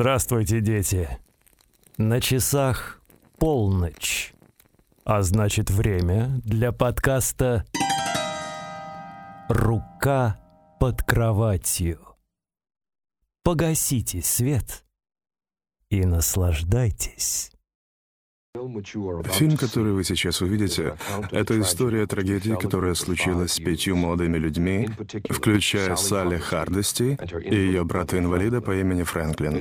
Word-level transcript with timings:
Здравствуйте, 0.00 0.62
дети. 0.62 1.10
На 1.98 2.22
часах 2.22 3.02
полночь. 3.36 4.32
А 5.04 5.20
значит, 5.20 5.68
время 5.68 6.40
для 6.42 6.72
подкаста 6.72 7.66
«Рука 9.50 10.40
под 10.80 11.02
кроватью». 11.02 12.00
Погасите 13.42 14.22
свет 14.22 14.86
и 15.90 16.06
наслаждайтесь. 16.06 17.52
Фильм, 18.52 19.56
который 19.56 19.92
вы 19.92 20.02
сейчас 20.02 20.40
увидите, 20.40 20.96
это 21.30 21.60
история 21.60 22.04
трагедии, 22.06 22.56
которая 22.60 22.94
случилась 22.94 23.52
с 23.52 23.60
пятью 23.60 23.94
молодыми 23.94 24.38
людьми, 24.38 24.90
включая 25.28 25.94
Салли 25.94 26.36
Хардести 26.36 27.16
и 27.44 27.54
ее 27.54 27.84
брата-инвалида 27.84 28.60
по 28.60 28.76
имени 28.76 29.04
Фрэнклин. 29.04 29.58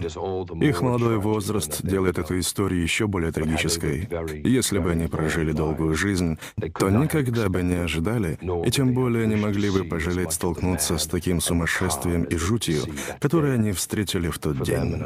Их 0.63 0.81
молодой 0.81 1.17
возраст 1.17 1.85
делает 1.85 2.17
эту 2.17 2.39
историю 2.39 2.81
еще 2.81 3.05
более 3.05 3.31
трагической. 3.31 4.09
Если 4.44 4.80
бы 4.80 4.89
они 4.89 5.05
прожили 5.05 5.52
долгую 5.52 5.94
жизнь, 5.94 6.39
то 6.80 6.89
никогда 6.89 7.47
бы 7.47 7.61
не 7.61 7.75
ожидали, 7.75 8.39
и 8.66 8.71
тем 8.71 8.95
более 8.95 9.27
не 9.27 9.35
могли 9.35 9.69
бы 9.69 9.83
пожалеть 9.83 10.31
столкнуться 10.31 10.97
с 10.97 11.06
таким 11.06 11.41
сумасшествием 11.41 12.23
и 12.23 12.35
жутью, 12.38 12.81
которые 13.19 13.53
они 13.53 13.72
встретили 13.72 14.30
в 14.30 14.39
тот 14.39 14.63
день. 14.63 15.00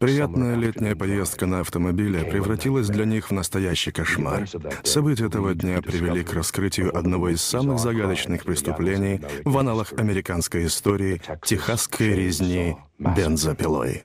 Приятная 0.00 0.56
летняя 0.56 0.96
поездка 0.96 1.46
на 1.46 1.60
автомобиле 1.60 2.24
превратилась 2.24 2.88
для 2.88 3.04
них 3.04 3.27
в 3.28 3.32
настоящий 3.32 3.90
кошмар. 3.90 4.48
События 4.84 5.26
этого 5.26 5.54
дня 5.54 5.82
привели 5.82 6.24
к 6.24 6.32
раскрытию 6.32 6.96
одного 6.96 7.28
из 7.28 7.42
самых 7.42 7.78
загадочных 7.78 8.44
преступлений 8.44 9.20
в 9.44 9.58
аналах 9.58 9.92
американской 9.92 10.66
истории— 10.66 11.20
техасской 11.44 12.14
резни 12.14 12.76
бензопилой. 12.98 14.04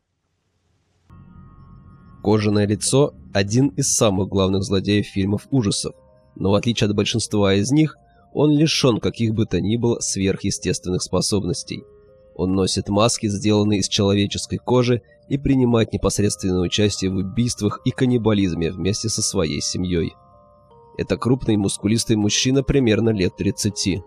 Кожаное 2.24 2.68
лицо– 2.68 3.14
один 3.34 3.68
из 3.70 3.94
самых 3.96 4.30
главных 4.30 4.64
злодеев 4.64 5.06
фильмов 5.06 5.48
ужасов, 5.52 5.94
но 6.36 6.52
в 6.52 6.56
отличие 6.56 6.90
от 6.90 6.96
большинства 6.96 7.54
из 7.54 7.72
них, 7.72 7.98
он 8.34 8.52
лишен 8.52 9.00
каких 9.00 9.34
бы 9.34 9.46
то 9.46 9.62
ни 9.62 9.78
было 9.78 10.00
сверхъестественных 10.00 11.04
способностей. 11.04 11.84
Он 12.36 12.54
носит 12.54 12.90
маски, 12.90 13.28
сделанные 13.28 13.80
из 13.80 13.88
человеческой 13.88 14.58
кожи, 14.58 15.02
и 15.30 15.38
принимать 15.38 15.94
непосредственное 15.94 16.62
участие 16.62 17.12
в 17.12 17.16
убийствах 17.16 17.82
и 17.86 17.92
каннибализме 17.92 18.72
вместе 18.72 19.10
со 19.10 19.22
своей 19.22 19.62
семьей. 19.62 20.16
Это 20.98 21.18
крупный 21.18 21.58
мускулистый 21.58 22.16
мужчина 22.16 22.64
примерно 22.64 23.10
лет 23.10 23.36
30. 23.36 24.04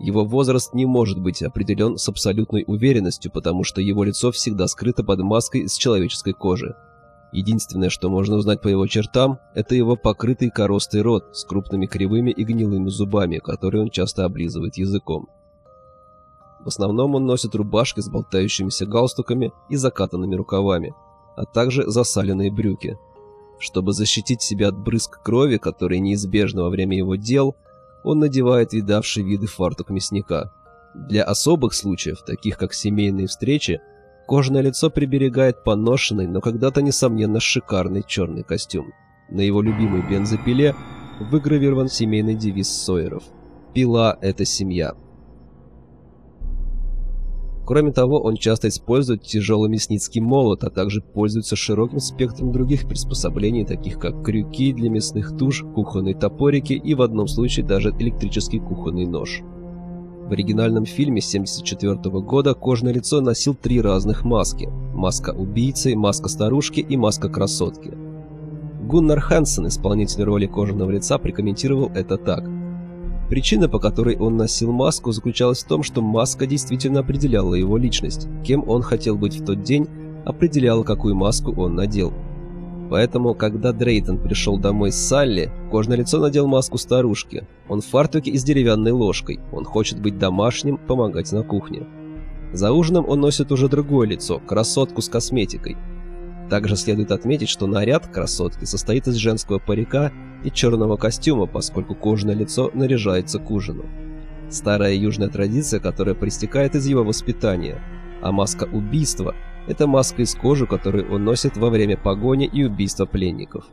Его 0.00 0.24
возраст 0.24 0.72
не 0.74 0.86
может 0.86 1.20
быть 1.20 1.42
определен 1.42 1.96
с 1.96 2.08
абсолютной 2.08 2.64
уверенностью, 2.66 3.32
потому 3.32 3.64
что 3.64 3.80
его 3.80 4.04
лицо 4.04 4.30
всегда 4.30 4.68
скрыто 4.68 5.02
под 5.02 5.20
маской 5.20 5.62
из 5.62 5.74
человеческой 5.74 6.34
кожи. 6.34 6.74
Единственное, 7.32 7.90
что 7.90 8.08
можно 8.08 8.36
узнать 8.36 8.62
по 8.62 8.68
его 8.68 8.86
чертам, 8.86 9.38
это 9.54 9.74
его 9.74 9.96
покрытый 9.96 10.50
коростой 10.50 11.02
рот 11.02 11.36
с 11.36 11.44
крупными 11.44 11.86
кривыми 11.86 12.30
и 12.30 12.44
гнилыми 12.44 12.88
зубами, 12.88 13.38
которые 13.38 13.82
он 13.82 13.90
часто 13.90 14.24
облизывает 14.24 14.76
языком. 14.76 15.28
В 16.64 16.68
основном 16.68 17.14
он 17.14 17.26
носит 17.26 17.54
рубашки 17.54 18.00
с 18.00 18.08
болтающимися 18.08 18.86
галстуками 18.86 19.52
и 19.68 19.76
закатанными 19.76 20.34
рукавами, 20.34 20.94
а 21.36 21.44
также 21.44 21.88
засаленные 21.88 22.50
брюки. 22.50 22.96
Чтобы 23.58 23.92
защитить 23.92 24.42
себя 24.42 24.68
от 24.68 24.78
брызг 24.78 25.22
крови, 25.22 25.56
которые 25.56 26.00
неизбежны 26.00 26.62
во 26.62 26.70
время 26.70 26.96
его 26.96 27.16
дел, 27.16 27.56
он 28.04 28.20
надевает 28.20 28.72
видавшие 28.72 29.24
виды 29.24 29.46
фартук 29.46 29.90
мясника. 29.90 30.52
Для 30.94 31.24
особых 31.24 31.74
случаев, 31.74 32.22
таких 32.24 32.56
как 32.56 32.72
семейные 32.72 33.26
встречи, 33.26 33.80
кожаное 34.26 34.62
лицо 34.62 34.90
приберегает 34.90 35.64
поношенный, 35.64 36.26
но 36.26 36.40
когда-то 36.40 36.82
несомненно 36.82 37.40
шикарный 37.40 38.04
черный 38.06 38.42
костюм. 38.42 38.92
На 39.30 39.40
его 39.40 39.60
любимой 39.60 40.02
бензопиле 40.08 40.74
выгравирован 41.20 41.88
семейный 41.88 42.34
девиз 42.34 42.68
Сойеров 42.68 43.24
«Пила– 43.74 44.16
это 44.20 44.44
семья». 44.44 44.94
Кроме 47.68 47.92
того, 47.92 48.18
он 48.18 48.36
часто 48.36 48.68
использует 48.68 49.24
тяжелый 49.24 49.68
мясницкий 49.68 50.22
молот, 50.22 50.64
а 50.64 50.70
также 50.70 51.02
пользуется 51.02 51.54
широким 51.54 52.00
спектром 52.00 52.50
других 52.50 52.88
приспособлений, 52.88 53.66
таких 53.66 53.98
как 53.98 54.24
крюки 54.24 54.72
для 54.72 54.88
мясных 54.88 55.36
туш, 55.36 55.66
кухонные 55.74 56.14
топорики 56.14 56.72
и 56.72 56.94
в 56.94 57.02
одном 57.02 57.28
случае 57.28 57.66
даже 57.66 57.90
электрический 57.98 58.58
кухонный 58.58 59.04
нож. 59.04 59.42
В 59.42 60.32
оригинальном 60.32 60.86
фильме 60.86 61.20
1974 61.20 62.20
года 62.22 62.54
кожное 62.54 62.94
лицо 62.94 63.20
носил 63.20 63.54
три 63.54 63.82
разных 63.82 64.24
маски. 64.24 64.70
Маска 64.94 65.34
убийцы, 65.36 65.94
маска 65.94 66.30
старушки 66.30 66.80
и 66.80 66.96
маска 66.96 67.28
красотки. 67.28 67.92
Гуннар 68.80 69.20
Хансен, 69.20 69.66
исполнитель 69.66 70.22
роли 70.22 70.46
кожаного 70.46 70.90
лица, 70.90 71.18
прокомментировал 71.18 71.90
это 71.94 72.16
так– 72.16 72.48
Причина, 73.28 73.68
по 73.68 73.78
которой 73.78 74.16
он 74.16 74.36
носил 74.36 74.72
маску, 74.72 75.12
заключалась 75.12 75.62
в 75.62 75.68
том, 75.68 75.82
что 75.82 76.00
маска 76.00 76.46
действительно 76.46 77.00
определяла 77.00 77.54
его 77.54 77.76
личность. 77.76 78.26
Кем 78.44 78.66
он 78.66 78.82
хотел 78.82 79.16
быть 79.16 79.38
в 79.38 79.44
тот 79.44 79.62
день, 79.62 79.86
определяла, 80.24 80.82
какую 80.82 81.14
маску 81.14 81.52
он 81.52 81.74
надел. 81.74 82.12
Поэтому, 82.90 83.34
когда 83.34 83.72
Дрейтон 83.72 84.18
пришел 84.18 84.58
домой 84.58 84.92
с 84.92 84.96
Салли, 84.96 85.52
кожное 85.70 85.98
лицо 85.98 86.18
надел 86.18 86.46
маску 86.46 86.78
старушки. 86.78 87.46
Он 87.68 87.82
в 87.82 87.86
фартуке 87.86 88.30
и 88.30 88.38
с 88.38 88.44
деревянной 88.44 88.92
ложкой. 88.92 89.40
Он 89.52 89.64
хочет 89.64 90.00
быть 90.00 90.18
домашним, 90.18 90.78
помогать 90.78 91.30
на 91.32 91.42
кухне. 91.42 91.86
За 92.54 92.72
ужином 92.72 93.06
он 93.06 93.20
носит 93.20 93.52
уже 93.52 93.68
другое 93.68 94.08
лицо, 94.08 94.38
красотку 94.38 95.02
с 95.02 95.08
косметикой. 95.10 95.76
Также 96.48 96.76
следует 96.76 97.12
отметить, 97.12 97.48
что 97.48 97.66
наряд 97.66 98.06
красотки 98.06 98.64
состоит 98.64 99.06
из 99.06 99.16
женского 99.16 99.58
парика 99.58 100.12
и 100.44 100.50
черного 100.50 100.96
костюма, 100.96 101.46
поскольку 101.46 101.94
кожаное 101.94 102.34
лицо 102.34 102.70
наряжается 102.72 103.38
к 103.38 103.50
ужину. 103.50 103.84
Старая 104.50 104.94
южная 104.94 105.28
традиция, 105.28 105.78
которая 105.78 106.14
проистекает 106.14 106.74
из 106.74 106.86
его 106.86 107.04
воспитания. 107.04 107.82
А 108.22 108.32
маска 108.32 108.64
убийства– 108.64 109.34
это 109.68 109.86
маска 109.86 110.22
из 110.22 110.34
кожи, 110.34 110.66
которую 110.66 111.12
он 111.12 111.24
носит 111.24 111.56
во 111.56 111.68
время 111.68 111.98
погони 111.98 112.46
и 112.46 112.64
убийства 112.64 113.04
пленников. 113.04 113.64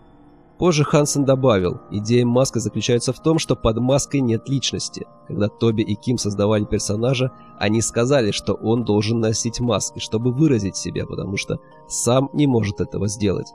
Позже 0.58 0.86
Хансен 0.86 1.26
добавил, 1.26 1.82
идея 1.92 2.26
маски 2.26 2.60
заключается 2.60 3.12
в 3.12 3.22
том, 3.22 3.40
что 3.40 3.58
под 3.58 3.78
маской 3.80 4.22
нет 4.22 4.48
личности. 4.48 5.06
Когда 5.28 5.50
Тоби 5.50 5.82
и 5.82 5.96
Ким 5.96 6.18
создавали 6.18 6.64
персонажа, 6.64 7.32
они 7.60 7.82
сказали, 7.82 8.32
что 8.32 8.54
он 8.54 8.86
должен 8.86 9.20
носить 9.20 9.60
маски, 9.60 10.00
чтобы 10.00 10.32
выразить 10.32 10.78
себя, 10.78 11.06
потому 11.06 11.36
что 11.36 11.60
сам 11.90 12.30
не 12.32 12.48
может 12.48 12.80
этого 12.80 13.10
сделать. 13.10 13.48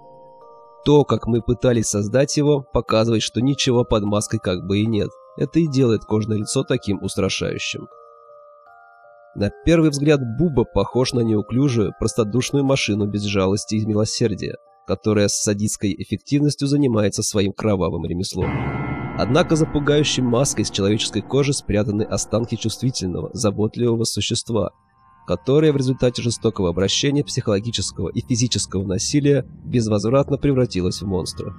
То, 0.84 1.05
как 1.05 1.27
мы 1.27 1.41
пытались 1.41 1.87
создать 1.87 2.37
его, 2.37 2.65
показывает, 2.72 3.22
что 3.22 3.41
ничего 3.41 3.84
под 3.84 4.05
маской 4.05 4.39
как 4.39 4.66
бы 4.66 4.81
и 4.81 4.87
нет. 4.87 5.10
Это 5.39 5.59
и 5.59 5.66
делает 5.66 6.05
кожное 6.05 6.39
лицо 6.39 6.65
таким 6.65 7.03
устрашающим. 7.03 7.89
На 9.34 9.50
первый 9.65 9.91
взгляд 9.91 10.21
Буба 10.39 10.65
похож 10.65 11.12
на 11.12 11.21
неуклюжую, 11.21 11.94
простодушную 11.99 12.65
машину 12.65 13.06
без 13.06 13.22
жалости 13.22 13.77
и 13.77 13.87
милосердия 13.87 14.56
которая 14.91 15.28
с 15.28 15.41
садистской 15.45 15.95
эффективностью 15.97 16.67
занимается 16.67 17.23
своим 17.23 17.53
кровавым 17.53 18.06
ремеслом. 18.06 18.51
Однако 19.17 19.55
за 19.55 19.65
пугающей 19.65 20.21
маской 20.21 20.65
с 20.65 20.71
человеческой 20.71 21.23
кожи 21.23 21.53
спрятаны 21.53 22.03
останки 22.03 22.57
чувствительного, 22.57 23.31
заботливого 23.33 24.03
существа, 24.03 24.72
которое 25.28 25.72
в 25.72 25.77
результате 25.77 26.22
жестокого 26.22 26.71
обращения, 26.71 27.22
психологического 27.22 28.09
и 28.09 28.21
физического 28.21 28.84
насилия 28.84 29.47
безвозвратно 29.65 30.39
превратилось 30.39 31.03
в 31.03 31.07
монстра. 31.07 31.54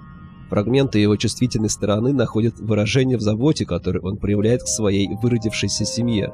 Фрагменты 0.49 0.99
его 0.99 1.15
чувствительной 1.15 1.69
стороны 1.69 2.11
находят 2.11 2.59
выражение 2.59 3.15
в 3.15 3.21
заботе, 3.21 3.65
которое 3.65 4.01
он 4.01 4.17
проявляет 4.17 4.63
к 4.63 4.67
своей 4.67 5.07
выродившейся 5.07 5.85
семье, 5.85 6.33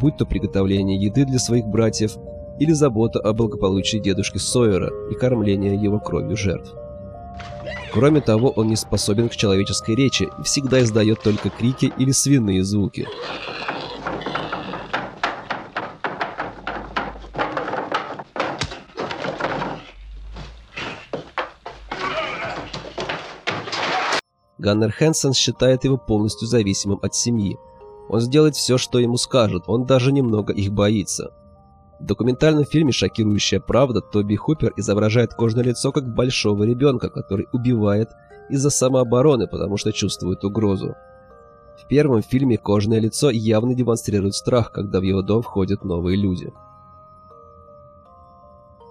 будь 0.00 0.16
то 0.16 0.24
приготовление 0.24 0.98
еды 1.04 1.26
для 1.26 1.38
своих 1.38 1.66
братьев, 1.66 2.12
или 2.60 2.72
забота 2.72 3.18
о 3.18 3.32
благополучии 3.32 3.96
дедушки 3.96 4.36
Сойера 4.36 4.90
и 5.10 5.14
кормление 5.14 5.74
его 5.74 5.98
кровью 5.98 6.36
жертв. 6.36 6.72
Кроме 7.92 8.20
того, 8.20 8.50
он 8.50 8.68
не 8.68 8.76
способен 8.76 9.28
к 9.28 9.34
человеческой 9.34 9.96
речи 9.96 10.28
и 10.38 10.42
всегда 10.44 10.80
издает 10.80 11.22
только 11.22 11.48
крики 11.48 11.92
или 11.98 12.12
свиные 12.12 12.62
звуки. 12.62 13.08
Ганнер 24.58 24.92
Хэнсон 24.92 25.32
считает 25.32 25.84
его 25.84 25.96
полностью 25.96 26.46
зависимым 26.46 26.98
от 27.02 27.14
семьи. 27.14 27.56
Он 28.10 28.20
сделает 28.20 28.54
все, 28.54 28.76
что 28.76 28.98
ему 28.98 29.16
скажут, 29.16 29.64
он 29.66 29.86
даже 29.86 30.12
немного 30.12 30.52
их 30.52 30.70
боится. 30.70 31.32
В 32.00 32.06
документальном 32.06 32.64
фильме 32.64 32.92
«Шокирующая 32.92 33.60
правда» 33.60 34.00
Тоби 34.00 34.34
Хупер 34.34 34.72
изображает 34.76 35.34
кожное 35.34 35.64
лицо 35.64 35.92
как 35.92 36.14
большого 36.14 36.64
ребенка, 36.64 37.10
который 37.10 37.46
убивает 37.52 38.08
из-за 38.48 38.70
самообороны, 38.70 39.46
потому 39.46 39.76
что 39.76 39.92
чувствует 39.92 40.42
угрозу. 40.42 40.94
В 41.76 41.86
первом 41.86 42.22
фильме 42.22 42.56
кожное 42.56 43.00
лицо 43.00 43.28
явно 43.30 43.74
демонстрирует 43.74 44.34
страх, 44.34 44.72
когда 44.72 45.00
в 45.00 45.02
его 45.02 45.20
дом 45.20 45.42
входят 45.42 45.84
новые 45.84 46.16
люди. 46.16 46.50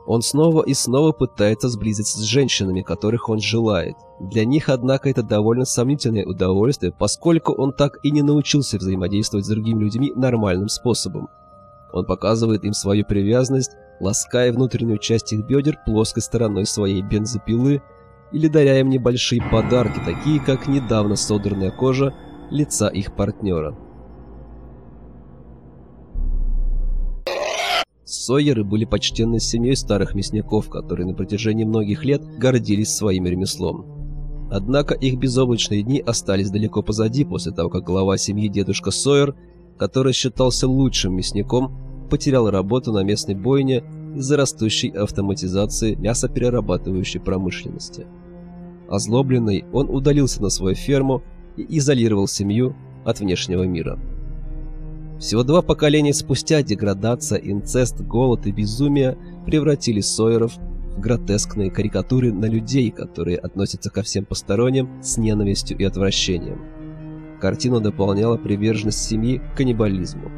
Он 0.06 0.22
снова 0.22 0.64
и 0.64 0.74
снова 0.74 1.12
пытается 1.12 1.68
сблизиться 1.68 2.20
с 2.20 2.24
женщинами, 2.24 2.82
которых 2.82 3.30
он 3.30 3.40
желает. 3.40 3.96
Для 4.20 4.46
них, 4.46 4.70
однако, 4.70 5.10
это 5.10 5.24
довольно 5.24 5.66
сомнительное 5.66 6.26
удовольствие, 6.26 6.92
поскольку 6.92 7.54
он 7.54 7.74
так 7.74 8.00
и 8.04 8.12
не 8.12 8.22
научился 8.22 8.78
взаимодействовать 8.78 9.46
с 9.46 9.50
другими 9.50 9.84
людьми 9.84 10.12
нормальным 10.16 10.68
способом. 10.68 11.30
Он 11.94 12.06
показывает 12.06 12.64
им 12.64 12.74
свою 12.74 13.06
привязанность, 13.06 13.72
лаская 14.00 14.54
внутреннюю 14.54 15.00
часть 15.00 15.34
их 15.34 15.46
бедер 15.46 15.80
плоской 15.86 16.22
стороной 16.22 16.66
своей 16.66 17.02
бензопилы 17.02 17.82
или 18.32 18.48
даря 18.48 18.80
им 18.80 18.90
небольшие 18.90 19.42
подарки, 19.42 20.00
такие 20.06 20.40
как 20.40 20.68
недавно 20.68 21.16
содранная 21.16 21.72
кожа 21.72 22.14
лица 22.52 22.88
их 22.88 23.16
партнера. 23.16 23.76
Сойеры 28.06 28.64
были 28.64 28.86
почтенной 28.86 29.40
семьей 29.40 29.76
старых 29.76 30.16
мясников, 30.16 30.70
которые 30.70 31.08
на 31.08 31.14
протяжении 31.14 31.64
многих 31.64 32.04
лет 32.06 32.24
гордились 32.38 32.96
своим 32.96 33.26
ремеслом. 33.26 34.50
Однако 34.52 34.96
их 34.96 35.20
безоблачные 35.20 35.84
дни 35.84 36.00
остались 36.00 36.50
далеко 36.50 36.82
позади 36.82 37.24
после 37.24 37.52
того, 37.52 37.70
как 37.70 37.84
глава 37.84 38.18
семьи 38.18 38.48
дедушка 38.48 38.90
Сойер, 38.90 39.36
который 39.80 40.14
считался 40.14 40.68
лучшим 40.68 41.16
мясником, 41.16 42.08
потерял 42.10 42.50
работу 42.50 42.92
на 42.92 43.04
местной 43.04 43.36
бойне 43.36 43.84
из-за 44.16 44.36
растущей 44.36 44.90
автоматизации 44.90 45.96
мясоперерабатывающей 45.96 47.20
промышленности. 47.20 48.06
Озлобленный, 48.90 49.66
он 49.72 49.90
удалился 49.90 50.42
на 50.42 50.50
свою 50.50 50.76
ферму 50.76 51.24
и 51.56 51.78
изолировал 51.78 52.28
семью 52.28 52.76
от 53.06 53.20
внешнего 53.20 53.64
мира. 53.64 54.00
Всего 55.20 55.44
два 55.44 55.62
поколения 55.62 56.14
спустя 56.14 56.64
деградация, 56.64 57.40
инцест, 57.40 58.02
голод 58.02 58.48
и 58.48 58.52
безумие 58.52 59.18
превратили 59.46 60.02
Сойеров 60.02 60.58
в 60.58 61.00
гротескные 61.00 61.70
карикатуры 61.70 62.34
на 62.34 62.46
людей, 62.46 62.90
которые 62.90 63.38
относятся 63.38 63.90
ко 63.90 64.02
всем 64.02 64.26
посторонним 64.26 65.02
с 65.04 65.18
ненавистью 65.18 65.78
и 65.78 65.84
отвращением. 65.84 66.79
Картину 67.40 67.80
дополняла 67.80 68.38
приверженность 68.38 69.04
семьи 69.04 69.40
к 69.40 69.58
каннибализму. 69.58 70.32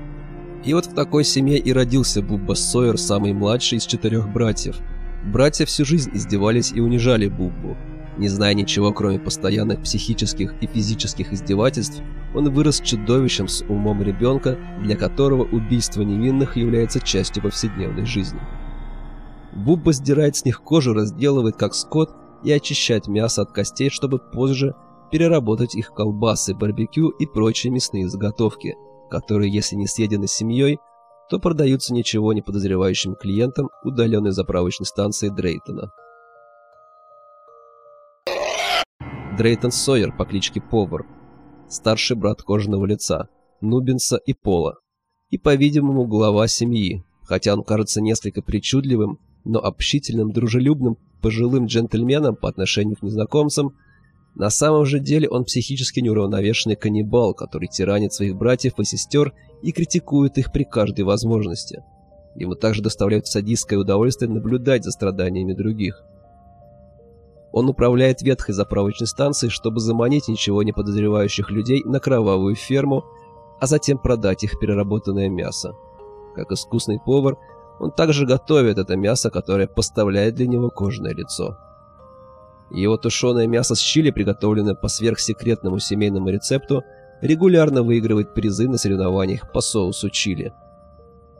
И 0.63 0.73
вот 0.73 0.85
в 0.85 0.93
такой 0.93 1.23
семье 1.23 1.57
и 1.57 1.73
родился 1.73 2.21
Бубба 2.21 2.53
Сойер, 2.53 2.97
самый 2.97 3.33
младший 3.33 3.79
из 3.79 3.85
четырех 3.85 4.31
братьев. 4.31 4.77
Братья 5.25 5.65
всю 5.65 5.85
жизнь 5.85 6.11
издевались 6.13 6.71
и 6.71 6.79
унижали 6.79 7.27
Буббу, 7.27 7.75
не 8.17 8.27
зная 8.27 8.53
ничего, 8.53 8.91
кроме 8.91 9.19
постоянных 9.19 9.81
психических 9.81 10.53
и 10.61 10.67
физических 10.67 11.31
издевательств, 11.31 12.01
он 12.35 12.53
вырос 12.53 12.81
чудовищем 12.81 13.47
с 13.47 13.63
умом 13.63 14.03
ребенка, 14.03 14.57
для 14.81 14.95
которого 14.95 15.43
убийство 15.43 16.01
невинных 16.01 16.57
является 16.57 16.99
частью 16.99 17.43
повседневной 17.43 18.05
жизни. 18.05 18.39
Бубба 19.53 19.93
сдирает 19.93 20.35
с 20.35 20.45
них 20.45 20.61
кожу, 20.61 20.93
разделывает 20.93 21.55
как 21.55 21.73
скот 21.73 22.15
и 22.43 22.51
очищает 22.51 23.07
мясо 23.07 23.43
от 23.43 23.51
костей, 23.51 23.89
чтобы 23.89 24.19
позже 24.19 24.75
переработать 25.11 25.75
их 25.75 25.93
колбасы, 25.93 26.55
барбекю 26.55 27.09
и 27.09 27.25
прочие 27.25 27.71
мясные 27.71 28.07
заготовки, 28.07 28.75
которые, 29.09 29.51
если 29.51 29.75
не 29.75 29.87
съедены 29.87 30.27
семьей, 30.27 30.79
то 31.29 31.39
продаются 31.39 31.93
ничего 31.93 32.33
не 32.33 32.41
подозревающим 32.41 33.15
клиентам 33.15 33.69
удаленной 33.83 34.31
заправочной 34.31 34.85
станции 34.85 35.29
Дрейтона. 35.29 35.91
Дрейтон 39.37 39.71
Сойер 39.71 40.15
по 40.15 40.25
кличке 40.25 40.61
Повар, 40.61 41.05
старший 41.69 42.17
брат 42.17 42.41
кожаного 42.41 42.85
лица, 42.85 43.29
Нубинса 43.61 44.17
и 44.17 44.33
Пола, 44.33 44.75
и, 45.29 45.37
по-видимому, 45.37 46.05
глава 46.05 46.47
семьи, 46.47 47.03
хотя 47.23 47.53
он 47.53 47.63
кажется 47.63 48.01
несколько 48.01 48.41
причудливым, 48.41 49.19
но 49.45 49.59
общительным, 49.59 50.31
дружелюбным, 50.31 50.97
пожилым 51.21 51.67
джентльменом 51.67 52.35
по 52.35 52.49
отношению 52.49 52.97
к 52.97 53.03
незнакомцам, 53.03 53.77
на 54.35 54.49
самом 54.49 54.85
же 54.85 54.99
деле 54.99 55.29
он 55.29 55.43
психически 55.43 55.99
неуравновешенный 55.99 56.75
каннибал, 56.75 57.33
который 57.33 57.67
тиранит 57.67 58.13
своих 58.13 58.35
братьев 58.35 58.79
и 58.79 58.85
сестер 58.85 59.33
и 59.61 59.71
критикует 59.71 60.37
их 60.37 60.51
при 60.51 60.63
каждой 60.63 61.01
возможности. 61.01 61.83
Ему 62.35 62.55
также 62.55 62.81
доставляет 62.81 63.27
садистское 63.27 63.77
удовольствие 63.77 64.31
наблюдать 64.31 64.85
за 64.85 64.91
страданиями 64.91 65.53
других. 65.53 66.03
Он 67.51 67.67
управляет 67.67 68.21
ветхой 68.21 68.55
заправочной 68.55 69.07
станцией, 69.07 69.51
чтобы 69.51 69.81
заманить 69.81 70.29
ничего 70.29 70.63
не 70.63 70.71
подозревающих 70.71 71.51
людей 71.51 71.83
на 71.83 71.99
кровавую 71.99 72.55
ферму, 72.55 73.03
а 73.59 73.67
затем 73.67 73.97
продать 73.97 74.45
их 74.45 74.57
переработанное 74.57 75.27
мясо. 75.27 75.73
Как 76.35 76.49
искусный 76.51 76.99
повар, 77.05 77.37
он 77.81 77.91
также 77.91 78.25
готовит 78.25 78.77
это 78.77 78.95
мясо, 78.95 79.29
которое 79.29 79.67
поставляет 79.67 80.35
для 80.35 80.47
него 80.47 80.69
кожное 80.69 81.13
лицо. 81.13 81.57
Его 82.73 82.97
тушеное 82.97 83.47
мясо 83.47 83.75
с 83.75 83.79
чили, 83.79 84.11
приготовленное 84.11 84.75
по 84.75 84.87
сверхсекретному 84.87 85.79
семейному 85.79 86.29
рецепту, 86.29 86.83
регулярно 87.21 87.83
выигрывает 87.83 88.33
призы 88.33 88.67
на 88.67 88.77
соревнованиях 88.77 89.51
по 89.51 89.61
соусу 89.61 90.09
чили. 90.09 90.53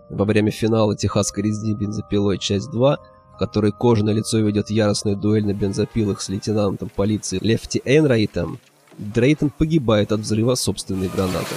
Во 0.09 0.25
время 0.25 0.51
финала 0.51 0.95
«Техасской 0.95 1.43
резни 1.43 1.73
бензопилой. 1.73 2.37
Часть 2.37 2.69
2» 2.73 2.97
которой 3.41 3.71
кожаное 3.71 4.13
лицо 4.13 4.37
ведет 4.37 4.69
яростную 4.69 5.17
дуэль 5.17 5.47
на 5.47 5.53
бензопилах 5.55 6.21
с 6.21 6.29
лейтенантом 6.29 6.89
полиции 6.95 7.39
Лефти 7.41 7.81
Эйнрайтом, 7.85 8.59
Дрейтон 8.99 9.49
погибает 9.49 10.11
от 10.11 10.19
взрыва 10.19 10.53
собственной 10.53 11.07
гранаты. 11.07 11.55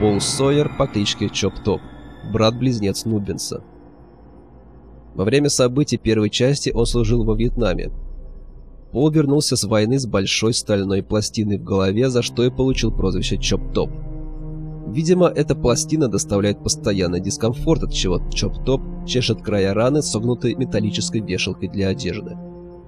Пол 0.00 0.20
Сойер 0.20 0.70
по 0.78 0.86
кличке 0.86 1.28
Чоп 1.28 1.54
Топ, 1.64 1.80
брат-близнец 2.32 3.04
Нубинса. 3.04 3.64
Во 5.14 5.24
время 5.24 5.48
событий 5.48 5.96
первой 5.96 6.30
части 6.30 6.70
он 6.72 6.86
служил 6.86 7.24
во 7.24 7.34
Вьетнаме, 7.34 7.90
Пол 8.92 9.10
вернулся 9.10 9.56
с 9.56 9.64
войны 9.64 9.98
с 9.98 10.06
большой 10.06 10.54
стальной 10.54 11.02
пластиной 11.02 11.58
в 11.58 11.64
голове, 11.64 12.08
за 12.08 12.22
что 12.22 12.44
и 12.44 12.50
получил 12.50 12.90
прозвище 12.90 13.36
Чоп-Топ. 13.36 13.90
Видимо, 14.86 15.26
эта 15.26 15.54
пластина 15.54 16.08
доставляет 16.08 16.62
постоянный 16.62 17.20
дискомфорт, 17.20 17.82
от 17.82 17.92
чего 17.92 18.20
Чоп-Топ 18.32 18.80
чешет 19.06 19.42
края 19.42 19.74
раны 19.74 20.00
согнутой 20.00 20.54
металлической 20.54 21.20
вешалкой 21.20 21.68
для 21.68 21.88
одежды. 21.88 22.36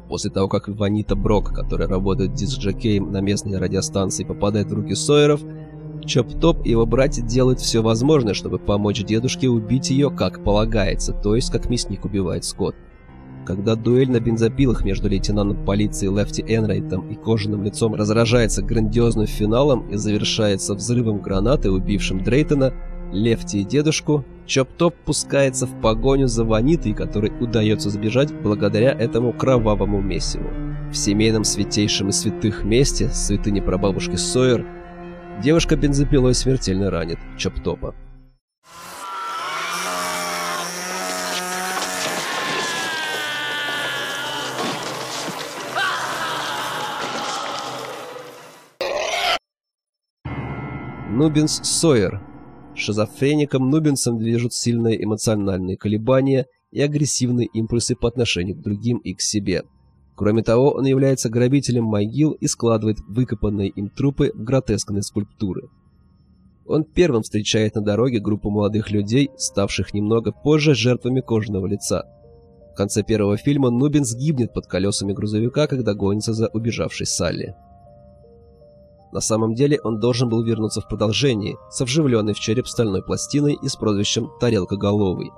После 0.09 0.31
того, 0.31 0.49
как 0.49 0.69
Ванита 0.69 1.15
Брок, 1.17 1.53
которая 1.53 1.89
работает 1.89 2.33
диск-джокеем 2.33 3.13
на 3.13 3.21
местной 3.21 3.59
радиостанции, 3.59 4.25
попадает 4.25 4.71
в 4.71 4.75
руки 4.75 4.95
Сойеров, 4.95 5.43
Чоп-Топ 6.07 6.65
и 6.65 6.71
его 6.71 6.87
братья 6.87 7.23
делают 7.23 7.61
все 7.61 7.83
возможное, 7.83 8.35
чтобы 8.35 8.59
помочь 8.59 9.05
дедушке 9.05 9.49
убить 9.49 9.91
ее 9.91 10.11
как 10.11 10.43
полагается, 10.43 11.13
то 11.13 11.37
есть 11.37 11.51
как 11.51 11.69
мясник 11.69 12.05
убивает 12.05 12.45
скот. 12.45 12.75
Когда 13.47 13.75
дуэль 13.75 14.11
на 14.11 14.21
бензопилах 14.21 14.85
между 14.85 15.09
лейтенантом 15.09 15.65
полиции 15.65 16.09
Лефти 16.09 16.45
Энрайтом 16.47 17.09
и 17.09 17.15
кожаным 17.15 17.65
лицом 17.65 17.95
разражается 17.95 18.63
грандиозным 18.63 19.27
финалом 19.27 19.89
и 19.89 19.97
завершается 19.97 20.75
взрывом 20.75 21.21
гранаты, 21.21 21.71
убившим 21.71 22.23
Дрейтона, 22.23 22.73
Лефти 23.13 23.59
и 23.59 23.65
дедушку, 23.65 24.25
Чоп-Топ 24.47 24.95
пускается 25.05 25.67
в 25.67 25.81
погоню 25.81 26.29
за 26.29 26.45
Ванитой, 26.45 26.93
которой 26.93 27.33
удается 27.41 27.91
сбежать 27.91 28.33
благодаря 28.33 28.93
этому 28.93 29.33
кровавому 29.33 30.01
месиву. 30.01 30.49
В 30.93 30.97
семейном 30.97 31.45
святейшем 31.45 32.09
и 32.09 32.13
святых 32.13 32.65
месте, 32.65 33.09
святыне 33.09 33.63
прабабушки 33.63 34.17
Сойер, 34.17 34.67
девушка 35.41 35.75
бензопилой 35.75 36.35
смертельно 36.35 36.91
ранит 36.91 37.19
Чоп-Топа. 37.39 37.95
Нубинс 51.09 51.61
Сойер. 51.65 52.21
Шизофреником 52.75 53.69
Нубинсом 53.69 54.19
движут 54.19 54.55
сильные 54.55 55.03
эмоциональные 55.03 55.77
колебания 55.77 56.47
и 56.71 56.81
агрессивные 56.81 57.49
импульсы 57.53 57.95
по 57.95 58.09
отношению 58.09 58.57
к 58.57 58.63
другим 58.63 58.99
и 58.99 59.15
к 59.15 59.21
себе. 59.21 59.65
Кроме 60.21 60.43
того, 60.43 60.73
он 60.73 60.85
является 60.85 61.31
грабителем 61.31 61.85
могил 61.85 62.33
и 62.33 62.47
складывает 62.47 62.99
выкопанные 63.09 63.71
им 63.71 63.89
трупы 63.89 64.31
в 64.35 64.45
гротескные 64.45 65.01
скульптуры. 65.01 65.71
Он 66.67 66.85
первым 66.85 67.23
встречает 67.23 67.75
на 67.75 67.81
дороге 67.81 68.21
группу 68.21 68.51
молодых 68.51 68.91
людей, 68.91 69.31
ставших 69.39 69.95
немного 69.95 70.31
позже 70.31 70.75
жертвами 70.75 71.23
кожаного 71.23 71.67
лица. 71.67 72.05
В 72.75 72.77
конце 72.77 73.03
первого 73.03 73.39
фильма 73.39 73.71
Нубинс 73.71 74.15
гибнет 74.15 74.53
под 74.53 74.67
колесами 74.67 75.15
грузовика, 75.15 75.67
когда 75.67 75.95
гонится 75.95 76.35
за 76.35 76.49
убежавшей 76.49 77.07
Салли. 77.07 77.55
На 79.13 79.21
самом 79.23 79.55
деле 79.55 79.81
он 79.83 80.01
должен 80.01 80.29
был 80.29 80.43
вернуться 80.43 80.83
в 80.83 80.89
продолжении, 80.89 81.57
с 81.71 81.83
вживленной 81.83 82.35
в 82.35 82.41
череп 82.41 82.67
стальной 82.67 83.03
пластиной 83.03 83.55
и 83.55 83.69
с 83.69 83.75
прозвищем 83.75 84.29
«тарелкоголовый». 84.39 85.31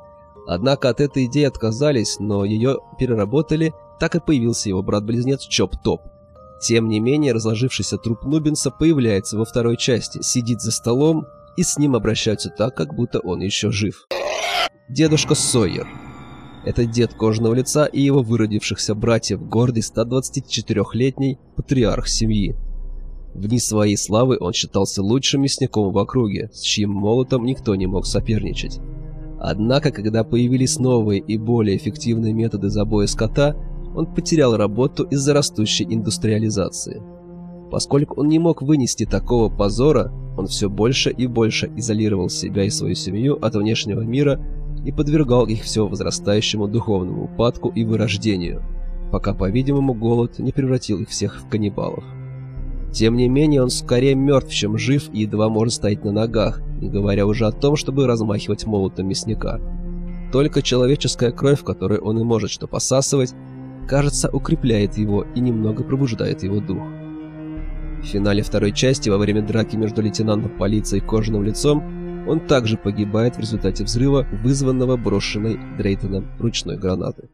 Однако 0.48 0.88
от 0.88 1.00
этой 1.00 1.26
идеи 1.26 1.44
отказались, 1.44 2.16
но 2.18 2.44
ее 2.44 2.78
переработали, 2.98 3.72
так 4.02 4.16
и 4.16 4.18
появился 4.18 4.68
его 4.68 4.82
брат-близнец 4.82 5.46
Чоп-Топ. 5.46 6.00
Тем 6.60 6.88
не 6.88 6.98
менее, 6.98 7.32
разложившийся 7.32 7.98
труп 7.98 8.24
Нубинса 8.24 8.72
появляется 8.72 9.38
во 9.38 9.44
второй 9.44 9.76
части, 9.76 10.20
сидит 10.22 10.60
за 10.60 10.72
столом, 10.72 11.24
и 11.56 11.62
с 11.62 11.78
ним 11.78 11.94
обращаются 11.94 12.50
так, 12.50 12.76
как 12.76 12.96
будто 12.96 13.20
он 13.20 13.42
еще 13.42 13.70
жив. 13.70 14.08
Дедушка 14.88 15.36
Сойер. 15.36 15.86
Это 16.64 16.84
дед 16.84 17.14
кожаного 17.14 17.54
лица 17.54 17.84
и 17.84 18.00
его 18.00 18.22
выродившихся 18.22 18.96
братьев, 18.96 19.40
гордый 19.40 19.84
124-летний 19.84 21.38
патриарх 21.54 22.08
семьи. 22.08 22.56
В 23.34 23.46
дни 23.46 23.60
своей 23.60 23.96
славы 23.96 24.36
он 24.40 24.52
считался 24.52 25.00
лучшим 25.00 25.42
мясником 25.42 25.92
в 25.92 25.98
округе, 25.98 26.50
с 26.52 26.60
чьим 26.60 26.90
молотом 26.90 27.44
никто 27.44 27.76
не 27.76 27.86
мог 27.86 28.06
соперничать. 28.06 28.80
Однако, 29.38 29.92
когда 29.92 30.24
появились 30.24 30.80
новые 30.80 31.20
и 31.20 31.38
более 31.38 31.76
эффективные 31.76 32.32
методы 32.32 32.68
забоя 32.68 33.06
скота, 33.06 33.56
он 33.94 34.06
потерял 34.06 34.56
работу 34.56 35.04
из-за 35.04 35.34
растущей 35.34 35.84
индустриализации. 35.84 37.02
Поскольку 37.70 38.20
он 38.20 38.28
не 38.28 38.38
мог 38.38 38.62
вынести 38.62 39.06
такого 39.06 39.48
позора, 39.48 40.12
он 40.36 40.46
все 40.46 40.68
больше 40.68 41.10
и 41.10 41.26
больше 41.26 41.70
изолировал 41.76 42.28
себя 42.28 42.64
и 42.64 42.70
свою 42.70 42.94
семью 42.94 43.38
от 43.40 43.54
внешнего 43.54 44.00
мира 44.00 44.40
и 44.84 44.92
подвергал 44.92 45.46
их 45.46 45.62
все 45.62 45.86
возрастающему 45.86 46.68
духовному 46.68 47.24
упадку 47.24 47.70
и 47.70 47.84
вырождению, 47.84 48.62
пока, 49.10 49.34
по-видимому, 49.34 49.94
голод 49.94 50.38
не 50.38 50.52
превратил 50.52 50.98
их 50.98 51.08
всех 51.08 51.40
в 51.40 51.48
каннибалов. 51.48 52.04
Тем 52.92 53.16
не 53.16 53.28
менее, 53.28 53.62
он 53.62 53.70
скорее 53.70 54.14
мертв, 54.14 54.52
чем 54.52 54.76
жив 54.76 55.08
и 55.12 55.20
едва 55.20 55.48
может 55.48 55.74
стоять 55.74 56.04
на 56.04 56.12
ногах, 56.12 56.60
не 56.80 56.90
говоря 56.90 57.26
уже 57.26 57.46
о 57.46 57.52
том, 57.52 57.76
чтобы 57.76 58.06
размахивать 58.06 58.66
молотом 58.66 59.08
мясника. 59.08 59.60
Только 60.30 60.62
человеческая 60.62 61.30
кровь, 61.30 61.62
которую 61.62 62.02
он 62.02 62.18
и 62.18 62.24
может 62.24 62.50
что 62.50 62.66
посасывать, 62.66 63.34
кажется, 63.86 64.28
укрепляет 64.30 64.96
его 64.96 65.26
и 65.34 65.40
немного 65.40 65.84
пробуждает 65.84 66.42
его 66.42 66.60
дух. 66.60 66.82
В 68.02 68.06
финале 68.06 68.42
второй 68.42 68.72
части, 68.72 69.08
во 69.08 69.18
время 69.18 69.42
драки 69.42 69.76
между 69.76 70.02
лейтенантом 70.02 70.56
полиции 70.58 70.98
и 70.98 71.00
кожаным 71.00 71.44
лицом, 71.44 72.28
он 72.28 72.40
также 72.40 72.76
погибает 72.76 73.36
в 73.36 73.40
результате 73.40 73.84
взрыва, 73.84 74.26
вызванного 74.42 74.96
брошенной 74.96 75.58
Дрейтоном 75.76 76.26
ручной 76.38 76.78
гранатой. 76.78 77.30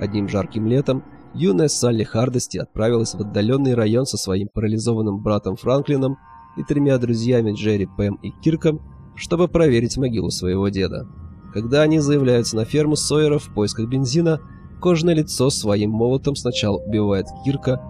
Одним 0.00 0.28
жарким 0.28 0.66
летом 0.66 1.04
юная 1.34 1.68
Салли 1.68 2.04
Хардости 2.04 2.58
отправилась 2.58 3.14
в 3.14 3.20
отдаленный 3.20 3.74
район 3.74 4.06
со 4.06 4.16
своим 4.16 4.48
парализованным 4.52 5.22
братом 5.22 5.56
Франклином 5.56 6.18
и 6.56 6.62
тремя 6.62 6.98
друзьями 6.98 7.52
Джерри, 7.52 7.88
Пэм 7.96 8.16
и 8.22 8.30
Кирком, 8.42 8.80
чтобы 9.14 9.48
проверить 9.48 9.96
могилу 9.96 10.30
своего 10.30 10.68
деда. 10.68 11.06
Когда 11.56 11.80
они 11.80 12.00
заявляются 12.00 12.54
на 12.54 12.66
ферму 12.66 12.96
Сойера 12.96 13.38
в 13.38 13.48
поисках 13.54 13.88
бензина, 13.88 14.40
кожное 14.78 15.14
лицо 15.14 15.48
своим 15.48 15.90
молотом 15.90 16.36
сначала 16.36 16.76
убивает 16.76 17.28
Кирка, 17.46 17.80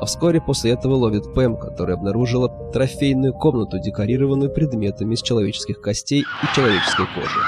а 0.00 0.04
вскоре 0.04 0.40
после 0.40 0.72
этого 0.72 0.94
ловит 0.94 1.32
Пэм, 1.32 1.56
которая 1.56 1.96
обнаружила 1.96 2.48
трофейную 2.72 3.32
комнату, 3.32 3.78
декорированную 3.78 4.52
предметами 4.52 5.14
из 5.14 5.22
человеческих 5.22 5.80
костей 5.80 6.22
и 6.22 6.56
человеческой 6.56 7.06
кожи. 7.14 7.38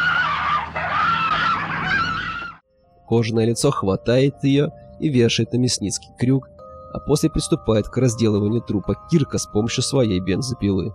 Кожаное 3.09 3.47
лицо 3.47 3.73
хватает 3.73 4.37
ее 4.45 4.71
и 5.01 5.09
вешает 5.09 5.53
на 5.53 5.57
мясницкий 5.57 6.11
крюк, 6.17 6.49
а 6.95 7.01
после 7.01 7.29
приступает 7.29 7.89
к 7.89 7.97
разделыванию 7.97 8.63
трупа 8.63 8.95
Кирка 9.11 9.39
с 9.39 9.47
помощью 9.47 9.83
своей 9.83 10.21
бензопилы. 10.21 10.95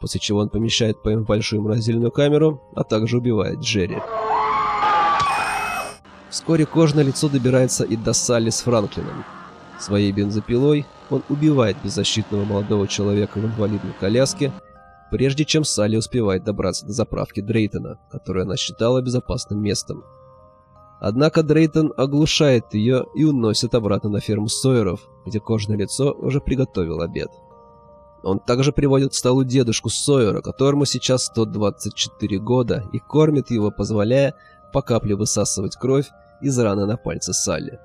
После 0.00 0.20
чего 0.20 0.40
он 0.40 0.48
помещает 0.48 1.02
Пэм 1.02 1.24
в 1.24 1.26
большую 1.26 1.62
морозильную 1.62 2.10
камеру, 2.10 2.62
а 2.74 2.84
также 2.84 3.18
убивает 3.18 3.60
Джерри. 3.60 3.98
Вскоре 6.30 6.64
кожное 6.64 7.04
лицо 7.04 7.28
добирается 7.28 7.84
и 7.84 7.96
до 7.96 8.12
Салли 8.12 8.50
с 8.50 8.60
Франклином. 8.62 9.24
Своей 9.78 10.12
бензопилой 10.12 10.86
он 11.10 11.22
убивает 11.28 11.76
беззащитного 11.82 12.44
молодого 12.44 12.86
человека 12.86 13.38
в 13.38 13.44
инвалидной 13.44 13.92
коляске, 13.98 14.52
прежде 15.10 15.44
чем 15.44 15.64
Салли 15.64 15.96
успевает 15.96 16.44
добраться 16.44 16.86
до 16.86 16.92
заправки 16.92 17.40
Дрейтона, 17.40 17.98
которую 18.10 18.44
она 18.44 18.56
считала 18.56 19.02
безопасным 19.02 19.62
местом. 19.62 20.04
Однако 21.00 21.42
Дрейтон 21.42 21.92
оглушает 21.96 22.74
ее 22.74 23.06
и 23.14 23.24
уносит 23.24 23.74
обратно 23.74 24.10
на 24.10 24.20
ферму 24.20 24.48
Сойеров, 24.48 25.00
где 25.26 25.40
кожное 25.40 25.78
лицо 25.78 26.12
уже 26.12 26.40
приготовил 26.40 27.00
обед. 27.00 27.30
Он 28.22 28.38
также 28.38 28.72
приводит 28.72 29.12
к 29.12 29.14
столу 29.14 29.44
дедушку 29.44 29.88
Сойера, 29.88 30.42
которому 30.42 30.84
сейчас 30.84 31.24
124 31.24 32.38
года, 32.38 32.84
и 32.92 32.98
кормит 32.98 33.50
его, 33.50 33.70
позволяя 33.70 34.34
по 34.72 34.82
капле 34.82 35.16
высасывать 35.16 35.76
кровь 35.76 36.06
из 36.42 36.58
раны 36.58 36.86
на 36.86 36.96
пальце 36.96 37.32
Салли. 37.32 37.78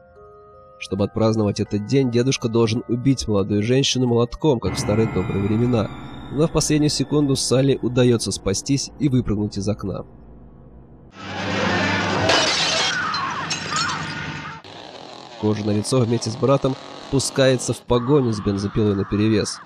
Чтобы 0.78 1.06
отпраздновать 1.06 1.62
этот 1.62 1.86
день, 1.86 2.12
дедушка 2.12 2.50
должен 2.50 2.84
убить 2.90 3.28
молодую 3.28 3.64
женщину 3.64 4.08
молотком, 4.08 4.60
как 4.60 4.76
в 4.76 4.80
старые 4.80 5.08
добрые 5.14 5.42
времена. 5.42 5.90
Но 6.32 6.48
в 6.48 6.52
последнюю 6.52 6.90
секунду 6.90 7.36
Салли 7.36 7.80
удается 7.82 8.32
спастись 8.32 8.92
и 9.00 9.08
выпрыгнуть 9.08 9.58
из 9.58 9.68
окна. 9.70 10.06
Кожаное 15.40 15.78
лицо 15.78 16.00
вместе 16.00 16.30
с 16.30 16.36
братом 16.36 16.76
пускается 17.12 17.74
в 17.74 17.80
погоню 17.80 18.34
с 18.34 18.42
бензопилой 18.42 18.96
наперевес. 18.96 19.60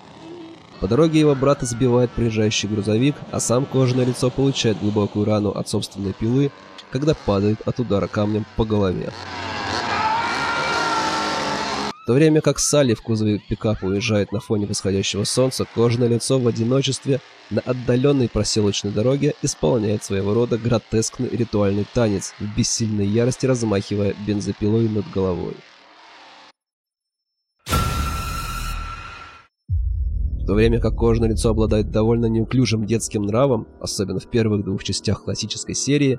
По 0.80 0.88
дороге 0.88 1.20
его 1.20 1.34
брата 1.34 1.66
сбивает 1.66 2.10
проезжающий 2.10 2.68
грузовик, 2.68 3.14
а 3.30 3.38
сам 3.38 3.66
кожаное 3.66 4.06
лицо 4.06 4.30
получает 4.30 4.80
глубокую 4.80 5.26
рану 5.26 5.50
от 5.50 5.68
собственной 5.68 6.12
пилы, 6.12 6.50
когда 6.90 7.14
падает 7.14 7.60
от 7.66 7.78
удара 7.78 8.06
камнем 8.06 8.44
по 8.56 8.64
голове 8.64 9.12
то 12.10 12.14
время 12.14 12.40
как 12.40 12.58
Салли 12.58 12.94
в 12.94 13.02
кузове 13.02 13.38
пикапа 13.38 13.84
уезжает 13.84 14.32
на 14.32 14.40
фоне 14.40 14.66
восходящего 14.66 15.22
солнца, 15.22 15.64
кожаное 15.64 16.08
лицо 16.08 16.40
в 16.40 16.48
одиночестве 16.48 17.20
на 17.50 17.60
отдаленной 17.60 18.28
проселочной 18.28 18.90
дороге 18.90 19.34
исполняет 19.42 20.02
своего 20.02 20.34
рода 20.34 20.58
гротескный 20.58 21.28
ритуальный 21.28 21.86
танец, 21.94 22.34
в 22.40 22.56
бессильной 22.56 23.06
ярости 23.06 23.46
размахивая 23.46 24.16
бензопилой 24.26 24.88
над 24.88 25.08
головой. 25.12 25.54
То 30.50 30.54
время 30.54 30.80
как 30.80 30.96
кожаное 30.96 31.28
лицо 31.28 31.50
обладает 31.50 31.92
довольно 31.92 32.26
неуклюжим 32.26 32.84
детским 32.84 33.22
нравом, 33.22 33.68
особенно 33.80 34.18
в 34.18 34.28
первых 34.28 34.64
двух 34.64 34.82
частях 34.82 35.22
классической 35.22 35.76
серии, 35.76 36.18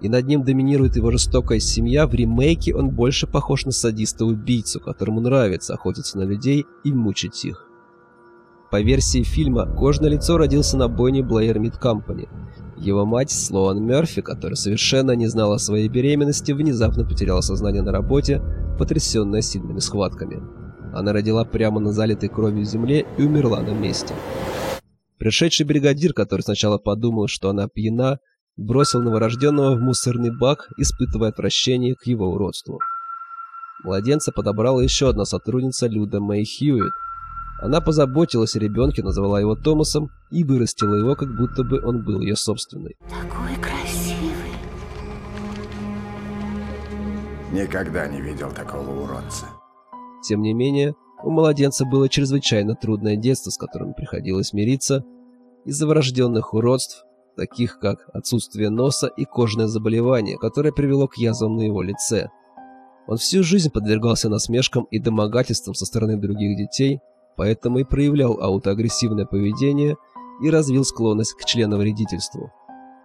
и 0.00 0.08
над 0.08 0.26
ним 0.26 0.42
доминирует 0.42 0.96
его 0.96 1.12
жестокая 1.12 1.60
семья, 1.60 2.08
в 2.08 2.12
ремейке 2.12 2.74
он 2.74 2.90
больше 2.90 3.28
похож 3.28 3.64
на 3.64 3.70
садиста-убийцу, 3.70 4.80
которому 4.80 5.20
нравится 5.20 5.74
охотиться 5.74 6.18
на 6.18 6.24
людей 6.24 6.66
и 6.82 6.92
мучить 6.92 7.44
их. 7.44 7.68
По 8.72 8.82
версии 8.82 9.22
фильма, 9.22 9.72
кожное 9.72 10.10
лицо 10.10 10.38
родился 10.38 10.76
на 10.76 10.88
бойне 10.88 11.22
Блэйр 11.22 11.60
Мид 11.60 11.76
Компани. 11.76 12.28
Его 12.76 13.06
мать, 13.06 13.30
Слоан 13.30 13.80
Мерфи, 13.80 14.22
которая 14.22 14.56
совершенно 14.56 15.12
не 15.12 15.28
знала 15.28 15.54
о 15.54 15.60
своей 15.60 15.86
беременности, 15.86 16.50
внезапно 16.50 17.04
потеряла 17.04 17.42
сознание 17.42 17.82
на 17.82 17.92
работе, 17.92 18.42
потрясенная 18.76 19.40
сильными 19.40 19.78
схватками. 19.78 20.61
Она 20.92 21.12
родила 21.12 21.44
прямо 21.44 21.80
на 21.80 21.92
залитой 21.92 22.28
кровью 22.28 22.64
земле 22.64 23.06
и 23.16 23.22
умерла 23.22 23.60
на 23.62 23.70
месте. 23.70 24.14
Пришедший 25.18 25.64
бригадир, 25.64 26.12
который 26.12 26.42
сначала 26.42 26.78
подумал, 26.78 27.28
что 27.28 27.48
она 27.48 27.68
пьяна, 27.68 28.18
бросил 28.56 29.00
новорожденного 29.00 29.76
в 29.76 29.80
мусорный 29.80 30.36
бак, 30.36 30.68
испытывая 30.76 31.30
отвращение 31.30 31.94
к 31.94 32.06
его 32.06 32.30
уродству. 32.32 32.78
Младенца 33.84 34.32
подобрала 34.32 34.82
еще 34.82 35.08
одна 35.08 35.24
сотрудница 35.24 35.86
Люда 35.86 36.20
Мэй 36.20 36.44
Хьюитт. 36.44 36.92
Она 37.60 37.80
позаботилась 37.80 38.56
о 38.56 38.58
ребенке, 38.58 39.02
назвала 39.02 39.40
его 39.40 39.54
Томасом 39.54 40.10
и 40.30 40.44
вырастила 40.44 40.96
его, 40.96 41.14
как 41.14 41.34
будто 41.36 41.62
бы 41.62 41.80
он 41.84 42.04
был 42.04 42.20
ее 42.20 42.36
собственный. 42.36 42.96
Такой 43.08 43.56
красивый. 43.60 44.52
Никогда 47.52 48.08
не 48.08 48.20
видел 48.20 48.50
такого 48.50 49.04
уродца. 49.04 49.46
Тем 50.22 50.40
не 50.40 50.54
менее, 50.54 50.94
у 51.22 51.30
младенца 51.30 51.84
было 51.84 52.08
чрезвычайно 52.08 52.74
трудное 52.74 53.16
детство, 53.16 53.50
с 53.50 53.58
которым 53.58 53.94
приходилось 53.94 54.52
мириться, 54.52 55.04
из-за 55.64 55.86
врожденных 55.86 56.54
уродств, 56.54 57.04
таких 57.36 57.78
как 57.78 58.08
отсутствие 58.12 58.70
носа 58.70 59.06
и 59.06 59.24
кожное 59.24 59.66
заболевание, 59.66 60.38
которое 60.38 60.72
привело 60.72 61.06
к 61.08 61.16
язвам 61.16 61.56
на 61.56 61.62
его 61.62 61.82
лице. 61.82 62.30
Он 63.06 63.16
всю 63.16 63.42
жизнь 63.42 63.70
подвергался 63.70 64.28
насмешкам 64.28 64.84
и 64.90 64.98
домогательствам 64.98 65.74
со 65.74 65.86
стороны 65.86 66.16
других 66.16 66.56
детей, 66.56 67.00
поэтому 67.36 67.78
и 67.78 67.84
проявлял 67.84 68.40
аутоагрессивное 68.40 69.26
поведение 69.26 69.96
и 70.42 70.50
развил 70.50 70.84
склонность 70.84 71.34
к 71.34 71.44
членовредительству. 71.44 72.52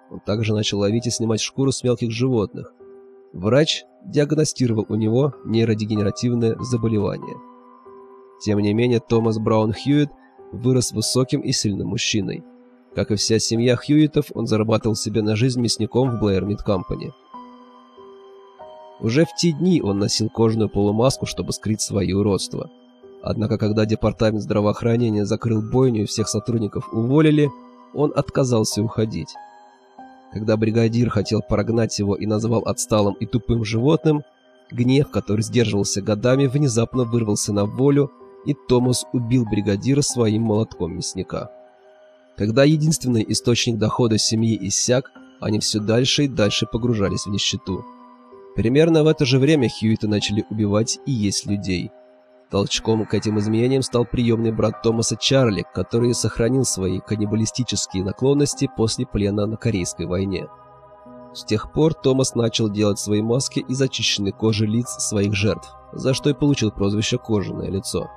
Он 0.09 0.19
также 0.19 0.53
начал 0.53 0.79
ловить 0.79 1.07
и 1.07 1.11
снимать 1.11 1.41
шкуру 1.41 1.71
с 1.71 1.83
мелких 1.83 2.11
животных. 2.11 2.73
Врач 3.33 3.83
диагностировал 4.05 4.85
у 4.89 4.95
него 4.95 5.33
нейродегенеративное 5.45 6.55
заболевание. 6.59 7.35
Тем 8.41 8.59
не 8.59 8.73
менее, 8.73 8.99
Томас 8.99 9.37
Браун 9.37 9.73
Хьюитт 9.73 10.11
вырос 10.51 10.91
высоким 10.91 11.41
и 11.41 11.51
сильным 11.51 11.89
мужчиной. 11.89 12.43
Как 12.95 13.11
и 13.11 13.15
вся 13.15 13.39
семья 13.39 13.75
Хьюитов, 13.75 14.27
он 14.33 14.47
зарабатывал 14.47 14.95
себе 14.95 15.21
на 15.21 15.35
жизнь 15.35 15.61
мясником 15.61 16.19
в 16.19 16.23
Meat 16.23 16.59
Company. 16.65 17.11
Уже 18.99 19.25
в 19.25 19.35
те 19.35 19.51
дни 19.51 19.81
он 19.81 19.99
носил 19.99 20.29
кожаную 20.29 20.69
полумаску, 20.69 21.25
чтобы 21.25 21.53
скрыть 21.53 21.81
свои 21.81 22.13
уродства. 22.13 22.71
Однако, 23.21 23.57
когда 23.57 23.85
департамент 23.85 24.41
здравоохранения 24.41 25.25
закрыл 25.25 25.61
бойню 25.61 26.03
и 26.03 26.05
всех 26.05 26.27
сотрудников 26.27 26.91
уволили, 26.93 27.49
он 27.93 28.11
отказался 28.15 28.81
уходить. 28.81 29.33
Когда 30.33 30.57
бригадир 30.57 31.09
хотел 31.09 31.41
прогнать 31.41 31.97
его 31.99 32.15
и 32.15 32.25
назвал 32.25 32.63
отсталым 32.67 33.15
и 33.15 33.25
тупым 33.25 33.63
животным, 33.63 34.23
гнев, 34.71 35.09
который 35.09 35.41
сдерживался 35.41 36.01
годами, 36.01 36.47
внезапно 36.47 37.03
вырвался 37.03 37.53
на 37.53 37.65
волю, 37.65 38.11
и 38.45 38.53
Томас 38.67 39.05
убил 39.13 39.45
бригадира 39.45 40.01
своим 40.01 40.43
молотком 40.43 40.95
мясника. 40.95 41.49
Когда 42.37 42.63
единственный 42.63 43.25
источник 43.27 43.77
дохода 43.77 44.17
семьи 44.17 44.57
иссяк, 44.67 45.11
они 45.39 45.59
все 45.59 45.79
дальше 45.79 46.25
и 46.25 46.27
дальше 46.27 46.65
погружались 46.71 47.25
в 47.25 47.29
нищету. 47.29 47.83
Примерно 48.55 49.03
в 49.03 49.07
это 49.07 49.25
же 49.25 49.39
время 49.39 49.69
Хьюиты 49.69 50.07
начали 50.07 50.45
убивать 50.49 50.99
и 51.05 51.11
есть 51.11 51.45
людей. 51.45 51.91
Толчком 52.49 53.05
к 53.05 53.13
этим 53.13 53.39
изменениям 53.39 53.81
стал 53.81 54.05
приемный 54.05 54.51
брат 54.51 54.81
Томаса 54.81 55.17
Чарли, 55.17 55.65
который 55.73 56.13
сохранил 56.13 56.63
свои 56.63 56.99
каннибалистические 56.99 58.03
наклонности 58.03 58.69
после 58.75 59.05
плена 59.05 59.45
на 59.45 59.57
Корейской 59.57 60.05
войне. 60.05 60.47
С 61.33 61.43
тех 61.43 61.71
пор 61.71 61.93
Томас 61.93 62.35
начал 62.35 62.69
делать 62.69 62.99
свои 62.99 63.21
маски 63.21 63.59
из 63.59 63.81
очищенной 63.81 64.31
кожи 64.31 64.65
лиц 64.65 64.87
своих 64.87 65.33
жертв, 65.35 65.69
за 65.91 66.13
что 66.13 66.29
и 66.29 66.33
получил 66.33 66.71
прозвище 66.71 67.17
«кожаное 67.17 67.69
лицо». 67.69 68.09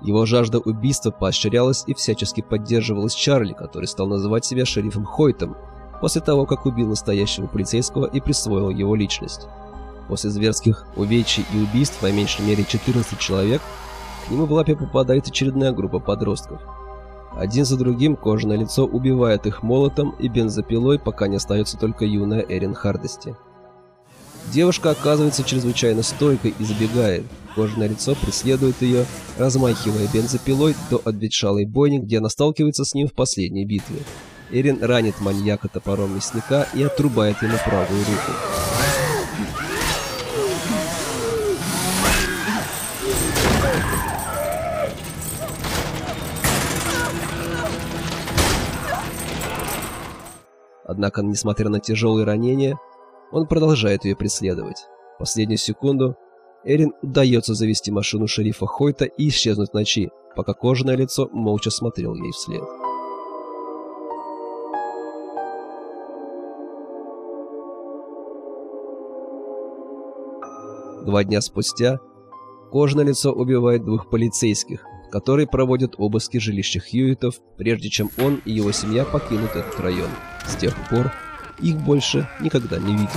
Его 0.00 0.26
жажда 0.26 0.58
убийства 0.58 1.10
поощрялась 1.10 1.84
и 1.86 1.94
всячески 1.94 2.40
поддерживалась 2.40 3.14
Чарли, 3.14 3.52
который 3.52 3.86
стал 3.86 4.06
называть 4.06 4.44
себя 4.44 4.64
шерифом 4.64 5.04
Хойтом– 5.04 5.56
после 6.04 6.20
того, 6.20 6.44
как 6.44 6.66
убил 6.66 6.88
настоящего 6.88 7.46
полицейского 7.46 8.04
и 8.04 8.20
присвоил 8.20 8.68
его 8.68 8.94
личность. 8.94 9.48
После 10.08 10.30
зверских 10.30 10.86
увечий 10.96 11.44
и 11.52 11.58
убийств 11.58 11.98
по 12.00 12.10
меньшей 12.12 12.44
мере 12.44 12.64
14 12.64 13.18
человек 13.18 13.62
к 14.26 14.30
нему 14.30 14.46
в 14.46 14.52
лапе 14.52 14.76
попадает 14.76 15.26
очередная 15.26 15.72
группа 15.72 15.98
подростков. 15.98 16.60
Один 17.36 17.64
за 17.64 17.76
другим 17.76 18.16
кожаное 18.16 18.56
лицо 18.56 18.84
убивает 18.84 19.46
их 19.46 19.62
молотом 19.62 20.14
и 20.18 20.28
бензопилой, 20.28 20.98
пока 20.98 21.26
не 21.26 21.36
остается 21.36 21.76
только 21.76 22.04
юная 22.04 22.44
Эрин 22.48 22.74
Хардости. 22.74 23.34
Девушка 24.52 24.90
оказывается 24.90 25.42
чрезвычайно 25.42 26.02
стойкой 26.02 26.54
и 26.58 26.64
забегает. 26.64 27.24
Кожаное 27.54 27.88
лицо 27.88 28.14
преследует 28.14 28.80
ее, 28.82 29.06
размахивая 29.38 30.06
бензопилой 30.12 30.74
до 30.90 31.00
обветшалой 31.04 31.64
бойни, 31.64 31.98
где 31.98 32.18
она 32.18 32.28
сталкивается 32.28 32.84
с 32.84 32.94
ним 32.94 33.08
в 33.08 33.14
последней 33.14 33.64
битве. 33.64 34.00
Эрин 34.50 34.82
ранит 34.82 35.20
маньяка 35.20 35.68
топором 35.68 36.14
мясника 36.14 36.66
и 36.74 36.82
отрубает 36.82 37.42
ему 37.42 37.56
правую 37.64 38.00
руку. 38.00 38.63
Однако, 50.84 51.22
несмотря 51.22 51.68
на 51.68 51.80
тяжелые 51.80 52.26
ранения, 52.26 52.78
он 53.32 53.46
продолжает 53.46 54.04
ее 54.04 54.16
преследовать. 54.16 54.86
В 55.16 55.18
последнюю 55.20 55.58
секунду 55.58 56.16
Эрин 56.64 56.92
удается 57.02 57.54
завести 57.54 57.90
машину 57.90 58.26
шерифа 58.26 58.66
Хойта 58.66 59.04
и 59.04 59.28
исчезнуть 59.28 59.70
в 59.70 59.74
ночи, 59.74 60.10
пока 60.36 60.52
кожаное 60.54 60.96
лицо 60.96 61.28
молча 61.32 61.70
смотрел 61.70 62.14
ей 62.14 62.32
вслед. 62.32 62.62
Два 71.06 71.22
дня 71.22 71.42
спустя 71.42 71.98
кожное 72.70 73.04
лицо 73.04 73.30
убивает 73.30 73.84
двух 73.84 74.08
полицейских, 74.08 74.84
которые 75.14 75.46
проводят 75.46 75.94
обыски 75.96 76.38
жилища 76.38 76.80
Хьюитов, 76.80 77.36
прежде 77.56 77.88
чем 77.88 78.10
он 78.18 78.42
и 78.44 78.50
его 78.50 78.72
семья 78.72 79.04
покинут 79.04 79.54
этот 79.54 79.78
район. 79.78 80.10
С 80.44 80.56
тех 80.56 80.74
пор 80.88 81.12
их 81.60 81.76
больше 81.82 82.28
никогда 82.40 82.80
не 82.80 82.94
видели. 82.94 83.08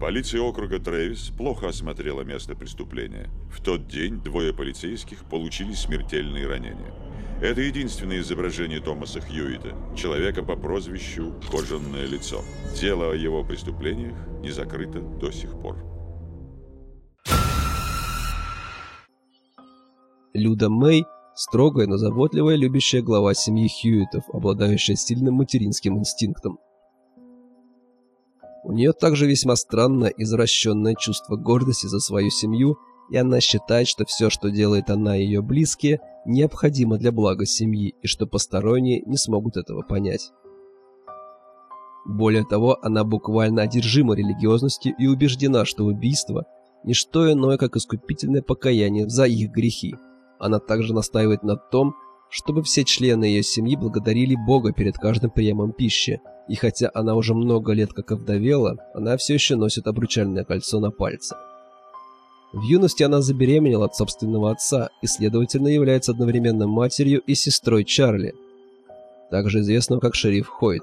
Полиция 0.00 0.40
округа 0.40 0.80
Трэвис 0.80 1.30
плохо 1.38 1.68
осмотрела 1.68 2.22
место 2.22 2.56
преступления. 2.56 3.30
В 3.48 3.62
тот 3.62 3.86
день 3.86 4.20
двое 4.20 4.52
полицейских 4.52 5.24
получили 5.26 5.74
смертельные 5.74 6.48
ранения. 6.48 6.92
Это 7.40 7.60
единственное 7.60 8.18
изображение 8.18 8.80
Томаса 8.80 9.20
Хьюита, 9.20 9.76
человека 9.96 10.42
по 10.42 10.56
прозвищу 10.56 11.34
«Кожаное 11.52 12.06
лицо». 12.06 12.42
Дело 12.80 13.12
о 13.12 13.14
его 13.14 13.44
преступлениях 13.44 14.16
не 14.40 14.50
закрыто 14.50 14.98
до 14.98 15.30
сих 15.30 15.52
пор. 15.52 15.99
Люда 20.32 20.70
Мэй– 20.70 21.04
строгая, 21.34 21.86
но 21.86 21.96
заботливая, 21.96 22.56
любящая 22.56 23.02
глава 23.02 23.34
семьи 23.34 23.68
Хьюитов, 23.68 24.24
обладающая 24.32 24.94
сильным 24.94 25.34
материнским 25.34 25.98
инстинктом. 25.98 26.58
У 28.62 28.72
нее 28.72 28.92
также 28.92 29.26
весьма 29.26 29.56
странное 29.56 30.12
извращенное 30.16 30.94
чувство 30.94 31.36
гордости 31.36 31.86
за 31.86 31.98
свою 31.98 32.30
семью, 32.30 32.78
и 33.10 33.16
она 33.16 33.40
считает, 33.40 33.88
что 33.88 34.04
все, 34.04 34.30
что 34.30 34.50
делает 34.50 34.90
она 34.90 35.16
и 35.16 35.24
ее 35.24 35.42
близкие– 35.42 36.00
необходимо 36.26 36.98
для 36.98 37.12
блага 37.12 37.46
семьи 37.46 37.94
и 38.02 38.06
что 38.06 38.26
посторонние 38.26 39.02
не 39.06 39.16
смогут 39.16 39.56
этого 39.56 39.82
понять. 39.82 40.32
Более 42.06 42.44
того, 42.44 42.78
она 42.82 43.04
буквально 43.04 43.62
одержима 43.62 44.14
религиозностью 44.14 44.94
и 44.98 45.06
убеждена, 45.06 45.64
что 45.64 45.84
убийство– 45.84 46.46
не 46.84 46.94
что 46.94 47.30
иное, 47.30 47.58
как 47.58 47.76
искупительное 47.76 48.40
покаяние 48.40 49.06
за 49.06 49.26
их 49.26 49.50
грехи. 49.50 49.96
Она 50.40 50.58
также 50.58 50.94
настаивает 50.94 51.42
на 51.42 51.56
том, 51.56 51.94
чтобы 52.30 52.62
все 52.62 52.84
члены 52.84 53.24
ее 53.26 53.42
семьи 53.42 53.76
благодарили 53.76 54.34
Бога 54.34 54.72
перед 54.72 54.96
каждым 54.96 55.30
приемом 55.30 55.72
пищи, 55.72 56.20
и 56.48 56.54
хотя 56.54 56.90
она 56.94 57.14
уже 57.14 57.34
много 57.34 57.72
лет 57.72 57.92
как 57.92 58.10
овдовела, 58.10 58.76
она 58.94 59.16
все 59.18 59.34
еще 59.34 59.56
носит 59.56 59.86
обручальное 59.86 60.44
кольцо 60.44 60.80
на 60.80 60.90
пальце. 60.90 61.36
В 62.52 62.62
юности 62.62 63.02
она 63.02 63.20
забеременела 63.20 63.84
от 63.84 63.94
собственного 63.94 64.50
отца 64.50 64.88
и, 65.02 65.06
следовательно, 65.06 65.68
является 65.68 66.12
одновременно 66.12 66.66
матерью 66.66 67.20
и 67.20 67.34
сестрой 67.34 67.84
Чарли, 67.84 68.34
также 69.30 69.60
известного 69.60 70.00
как 70.00 70.14
шериф 70.14 70.48
Хойт. 70.48 70.82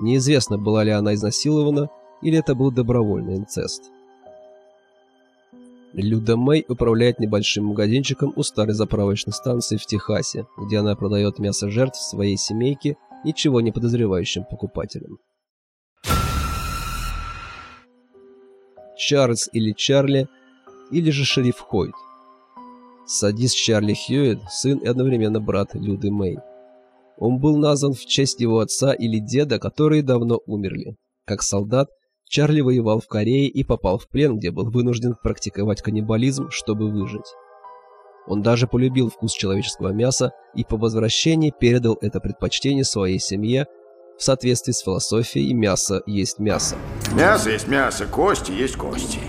Неизвестно, 0.00 0.58
была 0.58 0.84
ли 0.84 0.90
она 0.90 1.14
изнасилована 1.14 1.88
или 2.20 2.38
это 2.38 2.54
был 2.54 2.72
добровольный 2.72 3.36
инцест. 3.36 3.90
Люда 5.94 6.36
Мэй 6.36 6.64
управляет 6.68 7.18
небольшим 7.18 7.66
магазинчиком 7.66 8.32
у 8.36 8.42
старой 8.42 8.74
заправочной 8.74 9.32
станции 9.32 9.78
в 9.78 9.86
Техасе, 9.86 10.46
где 10.58 10.78
она 10.78 10.94
продает 10.94 11.38
мясо 11.38 11.70
жертв 11.70 11.98
своей 11.98 12.36
семейке 12.36 12.96
ничего 13.24 13.60
не 13.60 13.72
подозревающим 13.72 14.44
покупателям. 14.44 15.18
Чарльз 18.96 19.48
или 19.52 19.72
Чарли, 19.72 20.28
или 20.90 21.10
же 21.10 21.24
шериф 21.24 21.58
Хойт. 21.60 21.94
Садист 23.06 23.56
Чарли 23.56 23.94
Хьюитт, 23.94 24.40
сын 24.50 24.78
и 24.78 24.86
одновременно 24.86 25.40
брат 25.40 25.74
Люды 25.74 26.10
Мэй. 26.10 26.38
Он 27.16 27.38
был 27.38 27.56
назван 27.56 27.94
в 27.94 28.04
честь 28.04 28.40
его 28.40 28.60
отца 28.60 28.92
или 28.92 29.18
деда, 29.18 29.58
которые 29.58 30.02
давно 30.02 30.40
умерли. 30.46 30.96
Как 31.24 31.42
солдат, 31.42 31.88
Чарли 32.28 32.60
воевал 32.60 33.00
в 33.00 33.08
Корее 33.08 33.48
и 33.48 33.64
попал 33.64 33.98
в 33.98 34.08
плен, 34.08 34.38
где 34.38 34.50
был 34.50 34.70
вынужден 34.70 35.16
практиковать 35.22 35.82
каннибализм, 35.82 36.50
чтобы 36.50 36.90
выжить. 36.90 37.34
Он 38.26 38.42
даже 38.42 38.66
полюбил 38.66 39.08
вкус 39.08 39.32
человеческого 39.32 39.88
мяса 39.88 40.32
и 40.54 40.62
по 40.62 40.76
возвращении 40.76 41.54
передал 41.58 41.96
это 42.00 42.20
предпочтение 42.20 42.84
своей 42.84 43.18
семье, 43.18 43.66
в 44.18 44.22
соответствии 44.22 44.72
с 44.72 44.80
философией 44.80 45.54
мясо 45.54 46.02
есть 46.04 46.38
мясо. 46.38 46.76
Мясо 47.14 47.50
есть 47.50 47.68
мясо, 47.68 48.04
кости 48.04 48.50
есть 48.50 48.76
кости. 48.76 49.20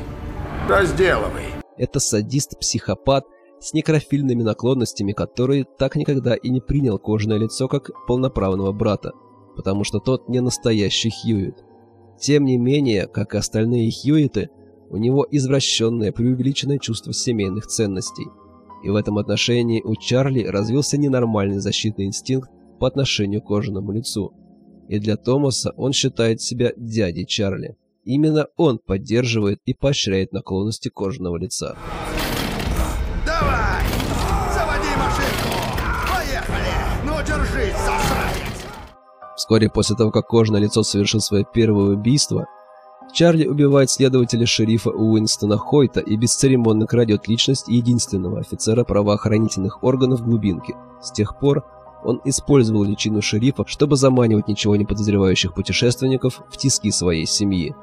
Разделывай. 0.68 1.46
Это 1.78 2.00
садист-психопат 2.00 3.24
с 3.62 3.74
некрофильными 3.74 4.42
наклонностями, 4.42 5.14
который 5.14 5.66
так 5.78 5.96
никогда 5.96 6.36
и 6.36 6.50
не 6.50 6.60
принял 6.60 6.98
кожаное 6.98 7.38
лицо 7.38 7.68
как 7.68 7.92
полноправного 8.08 8.72
брата, 8.72 9.14
потому 9.56 9.84
что 9.84 10.00
тот 10.00 10.28
не 10.28 10.42
настоящий 10.42 11.12
Хьюит. 11.12 11.69
Тем 12.20 12.46
не 12.46 12.58
менее, 12.58 13.08
как 13.08 13.34
и 13.34 13.38
остальные 13.38 13.92
Хьюиты, 13.92 14.50
у 14.90 14.98
него 14.98 15.26
извращенное, 15.30 16.12
преувеличенное 16.12 16.80
чувство 16.80 17.14
семейных 17.14 17.68
ценностей. 17.68 18.28
И 18.84 18.90
в 18.90 18.96
этом 18.96 19.18
отношении 19.18 19.82
у 19.82 19.96
Чарли 19.96 20.44
развился 20.44 20.98
ненормальный 20.98 21.60
защитный 21.60 22.06
инстинкт, 22.06 22.50
по 22.80 22.88
отношению 22.88 23.42
к 23.42 23.46
кожаному 23.46 23.92
лицу. 23.92 24.34
И 24.88 25.00
для 25.00 25.18
Томаса 25.18 25.74
он 25.78 25.94
считает 25.94 26.42
себя 26.42 26.72
дядей 26.76 27.26
Чарли. 27.26 27.76
Именно 28.06 28.48
он 28.56 28.80
поддерживает 28.80 29.60
и 29.66 29.74
поощряет 29.74 30.32
наклонности 30.32 30.90
кожаного 30.90 31.38
лица. 31.38 31.78
Вскоре 39.40 39.70
после 39.70 39.96
того, 39.96 40.12
как 40.12 40.28
кожаное 40.28 40.60
лицо 40.60 40.84
совершил 40.84 41.22
свое 41.22 41.46
первое 41.46 41.94
убийство, 41.94 42.48
Чарли 43.14 43.48
убивает 43.48 43.90
следователя 43.90 44.46
шерифа 44.46 44.90
Уинстона 44.90 45.58
Хойта 45.58 46.02
и 46.02 46.18
бесцеремонно 46.18 46.86
крадет 46.86 47.30
личность 47.30 47.70
единственного 47.70 48.42
офицера 48.42 48.84
правоохранительных 48.84 49.82
органов 49.82 50.26
глубинки. 50.26 50.76
С 51.02 51.14
тех 51.14 51.40
пор 51.40 51.64
он 52.04 52.20
использовал 52.26 52.84
личину 52.84 53.22
шерифа, 53.22 53.64
чтобы 53.66 53.96
заманивать 53.96 54.50
ничего 54.50 54.76
не 54.76 54.84
подозревающих 54.84 55.54
путешественников 55.54 56.42
в 56.50 56.58
тиски 56.58 56.92
своей 56.92 57.26
семьи. 57.26 57.74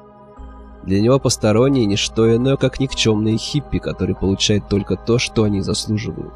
Для 0.83 1.01
него 1.01 1.17
посторонние 1.17 1.87
не 1.87 1.95
что 1.95 2.35
иное, 2.35 2.55
как 2.55 2.79
никчемные 2.79 3.37
хиппи, 3.37 3.79
которые 3.79 4.15
получают 4.15 4.69
только 4.69 4.95
то, 4.95 5.17
что 5.17 5.41
они 5.41 5.61
заслуживают. 5.61 6.35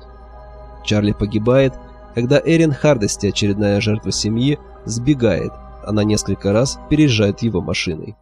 Чарли 0.84 1.12
погибает, 1.12 1.76
когда 2.16 2.42
Эрин 2.44 2.74
Хардости, 2.74 3.28
очередная 3.28 3.80
жертва 3.82 4.12
семьи, 4.12 4.58
сбегает. 4.86 5.52
Она 5.86 6.04
несколько 6.04 6.54
раз 6.54 6.80
переезжает 6.90 7.42
его 7.42 7.62
машиной. 7.62 8.16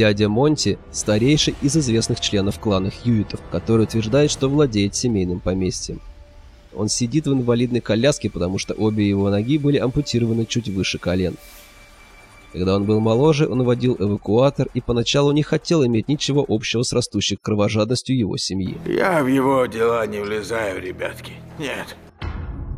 Дядя 0.00 0.30
Монти– 0.30 0.78
старейший 0.92 1.54
из 1.60 1.76
известных 1.76 2.20
членов 2.20 2.58
клана 2.58 2.90
Хьюитов, 2.90 3.40
который 3.50 3.84
утверждает, 3.84 4.30
что 4.30 4.48
владеет 4.48 4.94
семейным 4.94 5.40
поместьем. 5.40 6.00
Он 6.74 6.88
сидит 6.88 7.26
в 7.26 7.32
инвалидной 7.34 7.80
коляске, 7.80 8.30
потому 8.30 8.56
что 8.56 8.72
обе 8.72 9.06
его 9.06 9.28
ноги 9.28 9.58
были 9.58 9.76
ампутированы 9.76 10.46
чуть 10.46 10.68
выше 10.68 10.98
колен. 10.98 11.34
Когда 12.52 12.74
он 12.74 12.84
был 12.84 12.98
моложе, 12.98 13.48
он 13.48 13.62
водил 13.62 13.96
эвакуатор 13.98 14.68
и 14.74 14.80
поначалу 14.80 15.30
не 15.30 15.42
хотел 15.42 15.86
иметь 15.86 16.08
ничего 16.08 16.44
общего 16.48 16.82
с 16.82 16.92
растущей 16.92 17.36
кровожадностью 17.36 18.18
его 18.18 18.36
семьи. 18.36 18.76
Я 18.86 19.22
в 19.22 19.28
его 19.28 19.66
дела 19.66 20.04
не 20.06 20.18
влезаю, 20.20 20.82
ребятки. 20.82 21.32
Нет. 21.58 21.96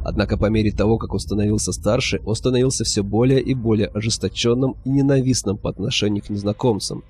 Однако 0.04 0.36
по 0.36 0.46
мере 0.46 0.72
того, 0.72 0.98
как 0.98 1.14
он 1.14 1.20
становился 1.20 1.72
старше, 1.72 2.20
он 2.26 2.34
становился 2.34 2.84
все 2.84 3.02
более 3.02 3.40
и 3.40 3.54
более 3.54 3.88
ожесточенным 3.88 4.76
и 4.84 4.90
ненавистным 4.90 5.56
по 5.56 5.70
отношению 5.70 6.22
к 6.22 6.28
незнакомцам, 6.28 7.04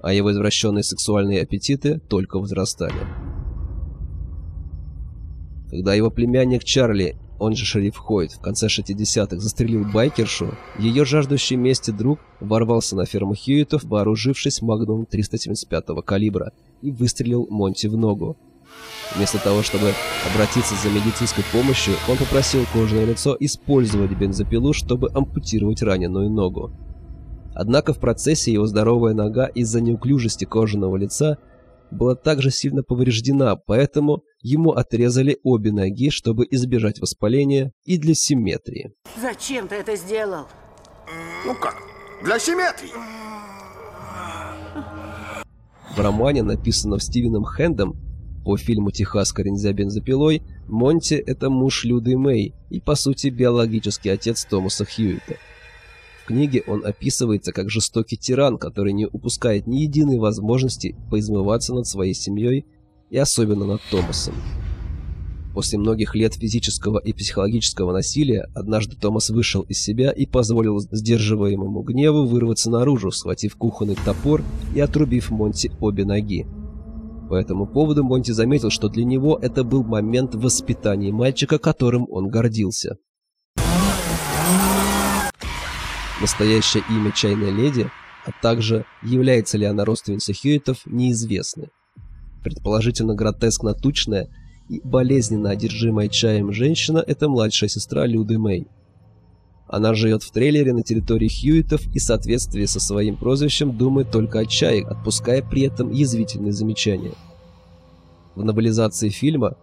а 0.00 0.12
его 0.12 0.32
извращенные 0.32 0.82
сексуальные 0.82 1.42
аппетиты 1.42 2.00
только 2.08 2.38
возрастали. 2.38 3.06
Когда 5.70 5.94
его 5.94 6.10
племянник 6.10 6.64
Чарли, 6.64 7.16
он 7.38 7.54
же 7.54 7.64
шериф 7.64 7.96
Хойт, 7.96 8.32
в 8.32 8.40
конце 8.40 8.66
60-х 8.66 9.38
застрелил 9.38 9.84
байкершу, 9.84 10.54
ее 10.78 11.04
жаждущий 11.04 11.56
мести 11.56 11.90
друг 11.90 12.20
ворвался 12.40 12.96
на 12.96 13.06
ферму 13.06 13.34
Хьюитов, 13.34 13.84
вооружившись 13.84 14.62
магнум 14.62 15.06
375-го 15.10 16.02
калибра, 16.02 16.52
и 16.82 16.90
выстрелил 16.90 17.46
Монти 17.50 17.86
в 17.86 17.96
ногу, 17.96 18.36
Вместо 19.14 19.42
того, 19.42 19.62
чтобы 19.62 19.94
обратиться 20.30 20.74
за 20.74 20.90
медицинской 20.90 21.44
помощью, 21.52 21.94
он 22.08 22.16
попросил 22.18 22.64
кожаное 22.72 23.06
лицо 23.06 23.36
использовать 23.40 24.12
бензопилу, 24.12 24.72
чтобы 24.72 25.10
ампутировать 25.14 25.82
раненую 25.82 26.30
ногу. 26.30 26.70
Однако 27.54 27.92
в 27.92 27.98
процессе 27.98 28.52
его 28.52 28.66
здоровая 28.66 29.14
нога 29.14 29.46
из-за 29.46 29.80
неуклюжести 29.80 30.44
кожаного 30.44 30.96
лица 30.96 31.38
была 31.90 32.14
также 32.14 32.50
сильно 32.50 32.82
повреждена, 32.82 33.56
поэтому 33.56 34.22
ему 34.40 34.72
отрезали 34.72 35.38
обе 35.42 35.72
ноги, 35.72 36.10
чтобы 36.10 36.46
избежать 36.50 37.00
воспаления 37.00 37.72
и 37.84 37.98
для 37.98 38.14
симметрии. 38.14 38.92
Зачем 39.20 39.68
ты 39.68 39.76
это 39.76 39.96
сделал? 39.96 40.46
Ну 41.46 41.54
как? 41.54 41.76
Для 42.22 42.38
симметрии. 42.38 42.90
В 45.96 46.00
романе, 46.00 46.42
написанном 46.42 47.00
Стивеном 47.00 47.44
Хэндом, 47.44 47.96
по 48.44 48.56
фильму 48.56 48.90
«Техасская 48.90 49.44
нельзя 49.44 49.72
бензопилой», 49.72 50.42
Монти– 50.68 51.14
это 51.26 51.50
муж 51.50 51.84
Люды 51.84 52.16
Мэй 52.16 52.54
и, 52.70 52.80
по 52.80 52.94
сути, 52.94 53.28
биологический 53.28 54.10
отец 54.10 54.44
Томаса 54.44 54.84
Хьюита. 54.84 55.36
Книге 56.28 56.62
он 56.66 56.84
описывается 56.84 57.52
как 57.52 57.70
жестокий 57.70 58.18
тиран, 58.18 58.58
который 58.58 58.92
не 58.92 59.06
упускает 59.06 59.66
ни 59.66 59.78
единой 59.78 60.18
возможности 60.18 60.94
поизмываться 61.10 61.72
над 61.72 61.86
своей 61.86 62.12
семьей 62.12 62.66
и 63.08 63.16
особенно 63.16 63.64
над 63.64 63.80
Томасом. 63.90 64.34
После 65.54 65.78
многих 65.78 66.14
лет 66.14 66.34
физического 66.34 66.98
и 66.98 67.14
психологического 67.14 67.94
насилия 67.94 68.46
однажды 68.54 68.94
Томас 68.94 69.30
вышел 69.30 69.62
из 69.62 69.82
себя 69.82 70.10
и 70.10 70.26
позволил 70.26 70.78
сдерживаемому 70.78 71.80
гневу 71.80 72.26
вырваться 72.26 72.70
наружу, 72.70 73.10
схватив 73.10 73.56
кухонный 73.56 73.96
топор 74.04 74.42
и 74.74 74.80
отрубив 74.80 75.30
Монти 75.30 75.72
обе 75.80 76.04
ноги. 76.04 76.46
По 77.30 77.36
этому 77.36 77.66
поводу 77.66 78.04
Монти 78.04 78.32
заметил, 78.32 78.68
что 78.68 78.90
для 78.90 79.04
него 79.04 79.38
это 79.40 79.64
был 79.64 79.82
момент 79.82 80.34
воспитания 80.34 81.10
мальчика, 81.10 81.58
которым 81.58 82.06
он 82.10 82.28
гордился. 82.28 82.98
Настоящее 86.20 86.82
имя 86.90 87.12
чайной 87.12 87.52
леди, 87.52 87.88
а 88.26 88.30
также 88.42 88.84
является 89.02 89.56
ли 89.56 89.64
она 89.66 89.84
родственницей 89.84 90.34
Хьюитов, 90.34 90.84
неизвестны. 90.84 91.68
Предположительно 92.42 93.14
гротескно 93.14 93.72
тучная 93.74 94.28
и 94.68 94.80
болезненно 94.82 95.50
одержимая 95.50 96.08
чаем 96.08 96.52
женщина– 96.52 97.02
это 97.06 97.28
младшая 97.28 97.68
сестра 97.68 98.04
Люды 98.06 98.38
Мэй. 98.38 98.66
Она 99.68 99.94
живет 99.94 100.22
в 100.22 100.32
трейлере 100.32 100.72
на 100.72 100.82
территории 100.82 101.28
Хьюитов 101.28 101.86
и 101.94 101.98
в 101.98 102.02
соответствии 102.02 102.64
со 102.64 102.80
своим 102.80 103.16
прозвищем 103.16 103.76
думает 103.76 104.10
только 104.10 104.40
о 104.40 104.46
чае, 104.46 104.84
отпуская 104.84 105.42
при 105.42 105.62
этом 105.62 105.92
язвительные 105.92 106.52
замечания. 106.52 107.14
В 108.34 108.44
новелизации 108.44 109.10
фильма 109.10 109.56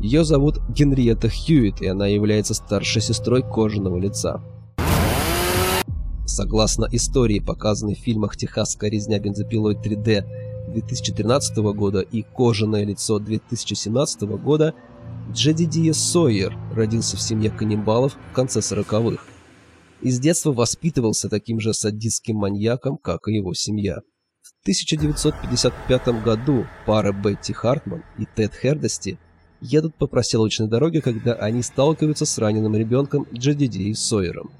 ее 0.00 0.24
зовут 0.24 0.58
Генриетта 0.68 1.28
Хьюит, 1.28 1.82
и 1.82 1.86
она 1.86 2.06
является 2.06 2.54
старшей 2.54 3.02
сестрой 3.02 3.42
кожаного 3.42 3.98
лица. 3.98 4.42
Согласно 6.40 6.88
истории, 6.90 7.38
показанной 7.38 7.94
в 7.94 7.98
фильмах 7.98 8.34
«Техасская 8.34 8.88
резня 8.88 9.18
бензопилой 9.18 9.74
3D» 9.74 10.24
2013 10.72 11.58
года 11.74 12.00
и 12.00 12.22
«Кожаное 12.22 12.82
лицо» 12.82 13.18
2017 13.18 14.22
года, 14.42 14.72
Джедидия 15.34 15.92
Сойер 15.92 16.56
родился 16.72 17.18
в 17.18 17.20
семье 17.20 17.50
каннибалов 17.50 18.16
в 18.30 18.34
конце 18.34 18.60
40-х 18.60 19.22
и 20.00 20.10
с 20.10 20.18
детства 20.18 20.52
воспитывался 20.52 21.28
таким 21.28 21.60
же 21.60 21.74
садистским 21.74 22.36
маньяком, 22.36 22.96
как 22.96 23.28
и 23.28 23.34
его 23.34 23.52
семья. 23.52 23.98
В 24.40 24.62
1955 24.62 26.24
году 26.24 26.64
пара 26.86 27.12
Бетти 27.12 27.52
Хартман 27.52 28.02
и 28.16 28.24
Тед 28.24 28.54
Хердости 28.54 29.18
едут 29.60 29.94
по 29.94 30.06
проселочной 30.06 30.68
дороге, 30.68 31.02
когда 31.02 31.34
они 31.34 31.60
сталкиваются 31.62 32.24
с 32.24 32.38
раненым 32.38 32.74
ребенком 32.76 33.26
Джедидией 33.30 33.94
Сойером. 33.94 34.50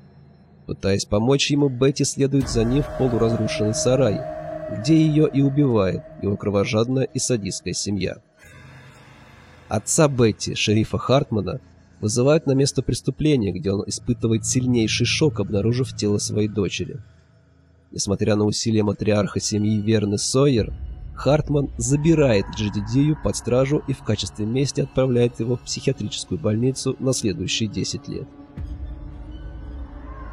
Пытаясь 0.71 1.05
помочь 1.05 1.51
ему, 1.51 1.69
Бетти 1.69 2.05
следует 2.05 2.49
за 2.49 2.63
ним 2.63 2.85
в 2.85 2.97
полуразрушенный 2.97 3.75
сарай, 3.75 4.21
где 4.79 4.95
ее 4.95 5.29
и 5.29 5.43
убивает 5.43 6.05
его 6.23 6.37
кровожадная 6.37 7.09
и 7.13 7.19
садистская 7.19 7.75
семья. 7.75 8.19
Отца 9.69 10.07
Бетти, 10.07 10.55
шерифа 10.55 10.97
Хартмана, 10.97 11.61
вызывают 12.01 12.47
на 12.47 12.53
место 12.53 12.83
преступления, 12.83 13.51
где 13.51 13.73
он 13.73 13.83
испытывает 13.89 14.47
сильнейший 14.47 15.07
шок, 15.07 15.41
обнаружив 15.41 15.97
тело 15.97 16.19
своей 16.19 16.47
дочери. 16.47 17.03
Несмотря 17.91 18.37
на 18.37 18.45
усилия 18.45 18.85
матриарха 18.85 19.41
семьи 19.41 19.81
Верны 19.81 20.19
Сойер, 20.19 20.73
Хартман 21.17 21.73
забирает 21.79 22.47
Джедидию 22.55 23.19
под 23.21 23.35
стражу 23.35 23.83
и 23.89 23.93
в 23.93 24.05
качестве 24.05 24.47
мести 24.47 24.83
отправляет 24.83 25.41
его 25.41 25.57
в 25.57 25.63
психиатрическую 25.63 26.39
больницу 26.39 26.95
на 27.01 27.13
следующие 27.13 27.69
10 27.69 28.07
лет. 28.07 28.29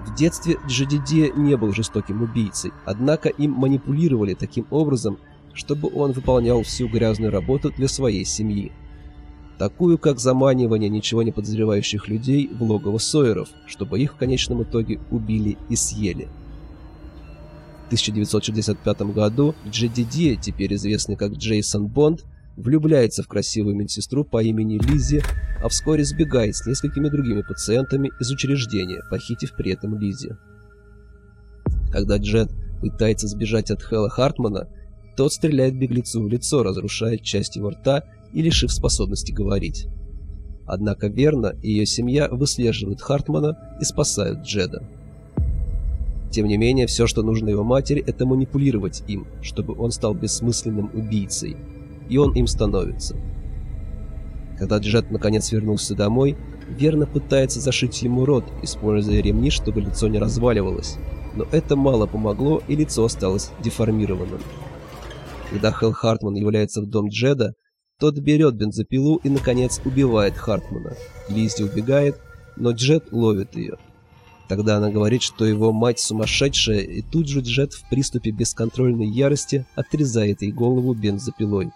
В 0.08 0.16
детстве 0.16 0.58
Джедидия 0.68 1.32
не 1.32 1.56
был 1.56 1.74
жестоким 1.74 2.24
убийцей, 2.24 2.72
однако 2.86 3.30
им 3.30 3.52
манипулировали 3.52 4.34
таким 4.34 4.66
образом, 4.72 5.20
чтобы 5.54 5.92
он 5.94 6.14
выполнял 6.14 6.64
всю 6.64 6.88
грязную 6.88 7.32
работу 7.32 7.72
для 7.72 7.88
своей 7.88 8.26
семьи 8.26 8.72
такую 9.58 9.98
как 9.98 10.20
заманивание 10.20 10.90
ничего 10.90 11.24
не 11.24 11.32
подозревающих 11.32 12.08
людей 12.08 12.48
в 12.48 12.62
логово 12.64 12.98
Сойеров, 12.98 13.50
чтобы 13.66 14.00
их 14.00 14.14
в 14.14 14.18
конечном 14.18 14.64
итоге 14.64 15.00
убили 15.12 15.58
и 15.70 15.76
съели. 15.76 16.28
В 17.84 17.88
1965 17.88 19.02
году 19.14 19.56
Джеди 19.70 20.38
теперь 20.42 20.76
известный 20.76 21.16
как 21.16 21.34
Джейсон 21.34 21.88
Бонд, 21.88 22.26
влюбляется 22.58 23.24
в 23.24 23.28
красивую 23.28 23.76
медсестру 23.76 24.26
по 24.26 24.44
имени 24.44 24.80
Лизи, 24.80 25.22
а 25.64 25.70
вскоре 25.70 26.04
сбегает 26.04 26.56
с 26.56 26.66
несколькими 26.66 27.08
другими 27.08 27.42
пациентами 27.42 28.12
из 28.20 28.32
учреждения, 28.32 29.02
похитив 29.10 29.56
при 29.56 29.72
этом 29.72 29.98
Лизи. 29.98 30.32
Когда 31.92 32.18
Джет 32.18 32.52
пытается 32.82 33.28
сбежать 33.28 33.72
от 33.72 33.82
Хэлла 33.82 34.10
Хартмана, 34.10 34.68
тот 35.16 35.32
стреляет 35.32 35.78
беглецу 35.78 36.22
в 36.22 36.28
лицо, 36.28 36.64
разрушая 36.64 37.18
часть 37.18 37.56
его 37.56 37.70
рта 37.70 38.04
и 38.34 38.42
лишив 38.42 38.72
способности 38.72 39.32
говорить. 39.32 39.88
Однако 40.66 41.08
Верна 41.08 41.54
и 41.62 41.72
ее 41.72 41.86
семья 41.86 42.28
выслеживают 42.28 43.02
Хартмана 43.02 43.78
и 43.80 43.86
спасают 43.86 44.42
Джеда. 44.42 44.84
Тем 46.30 46.48
не 46.48 46.58
менее, 46.58 46.88
все, 46.88 47.08
что 47.08 47.24
нужно 47.24 47.50
его 47.50 47.64
матери, 47.64 48.04
это 48.06 48.26
манипулировать 48.26 49.04
им, 49.08 49.28
чтобы 49.42 49.76
он 49.76 49.92
стал 49.92 50.14
бессмысленным 50.14 50.92
убийцей. 50.94 51.56
И 52.10 52.18
он 52.18 52.34
им 52.34 52.48
становится. 52.48 53.16
Когда 54.58 54.78
Джед 54.78 55.12
наконец 55.12 55.52
вернулся 55.52 55.96
домой, 55.96 56.36
Верна 56.68 57.06
пытается 57.06 57.60
зашить 57.60 58.02
ему 58.02 58.26
рот, 58.26 58.46
используя 58.62 59.22
ремни, 59.22 59.50
чтобы 59.50 59.82
лицо 59.82 60.08
не 60.08 60.20
разваливалось. 60.20 60.98
Но 61.36 61.46
это 61.52 61.76
мало 61.76 62.08
помогло, 62.08 62.62
и 62.68 62.76
лицо 62.76 63.06
осталось 63.06 63.52
деформированным. 63.64 64.42
Когда 65.50 65.72
Хелл 65.72 65.94
Хартман 65.94 66.36
является 66.36 66.82
в 66.82 66.88
дом 66.88 67.08
Джеда, 67.10 67.54
тот 68.00 68.18
берет 68.20 68.56
бензопилу 68.56 69.18
и, 69.24 69.30
наконец, 69.30 69.80
убивает 69.86 70.36
Хартмана. 70.36 70.96
Лиззи 71.30 71.64
убегает, 71.64 72.20
но 72.58 72.72
Джед 72.72 73.12
ловит 73.12 73.56
ее. 73.56 73.78
Тогда 74.50 74.78
она 74.78 74.90
говорит, 74.90 75.22
что 75.22 75.46
его 75.46 75.72
мать 75.72 76.00
сумасшедшая, 76.00 76.80
и 76.80 77.02
тут 77.02 77.28
же 77.28 77.42
Джет 77.42 77.74
в 77.74 77.90
приступе 77.90 78.32
бесконтрольной 78.32 79.08
ярости 79.08 79.66
отрезает 79.76 80.42
ей 80.42 80.52
голову 80.52 80.94
бензопилой. 80.94 81.72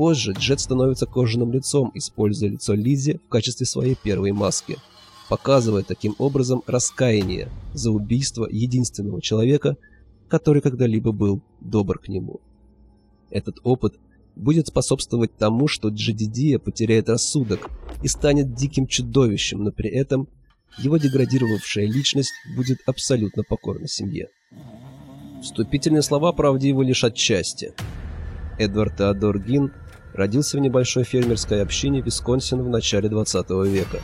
Позже 0.00 0.32
Джет 0.32 0.60
становится 0.60 1.04
кожаным 1.04 1.52
лицом, 1.52 1.90
используя 1.94 2.48
лицо 2.48 2.72
Лизи 2.72 3.18
в 3.18 3.28
качестве 3.28 3.66
своей 3.66 3.94
первой 3.94 4.32
маски, 4.32 4.78
показывая 5.28 5.82
таким 5.82 6.14
образом 6.18 6.62
раскаяние 6.66 7.50
за 7.74 7.90
убийство 7.90 8.48
единственного 8.50 9.20
человека, 9.20 9.76
который 10.28 10.62
когда-либо 10.62 11.12
был 11.12 11.42
добр 11.60 11.98
к 11.98 12.08
нему. 12.08 12.40
Этот 13.30 13.58
опыт 13.62 13.94
будет 14.36 14.68
способствовать 14.68 15.36
тому, 15.36 15.68
что 15.68 15.88
Джедидия 15.88 16.58
потеряет 16.58 17.08
рассудок 17.08 17.70
и 18.02 18.08
станет 18.08 18.54
диким 18.54 18.86
чудовищем, 18.86 19.64
но 19.64 19.70
при 19.70 19.90
этом 19.90 20.28
его 20.78 20.96
деградировавшая 20.96 21.86
личность 21.86 22.32
будет 22.56 22.78
абсолютно 22.86 23.42
покорна 23.42 23.88
семье. 23.88 24.28
Вступительные 25.42 26.02
слова 26.02 26.32
правдивы 26.32 26.84
лишь 26.84 27.04
отчасти. 27.04 27.72
Эдвард 28.58 28.96
Теодор 28.98 29.38
Гин 29.38 29.72
родился 30.12 30.58
в 30.58 30.60
небольшой 30.60 31.04
фермерской 31.04 31.62
общине 31.62 32.02
Висконсин 32.02 32.62
в 32.62 32.68
начале 32.68 33.08
20 33.08 33.50
века. 33.66 34.00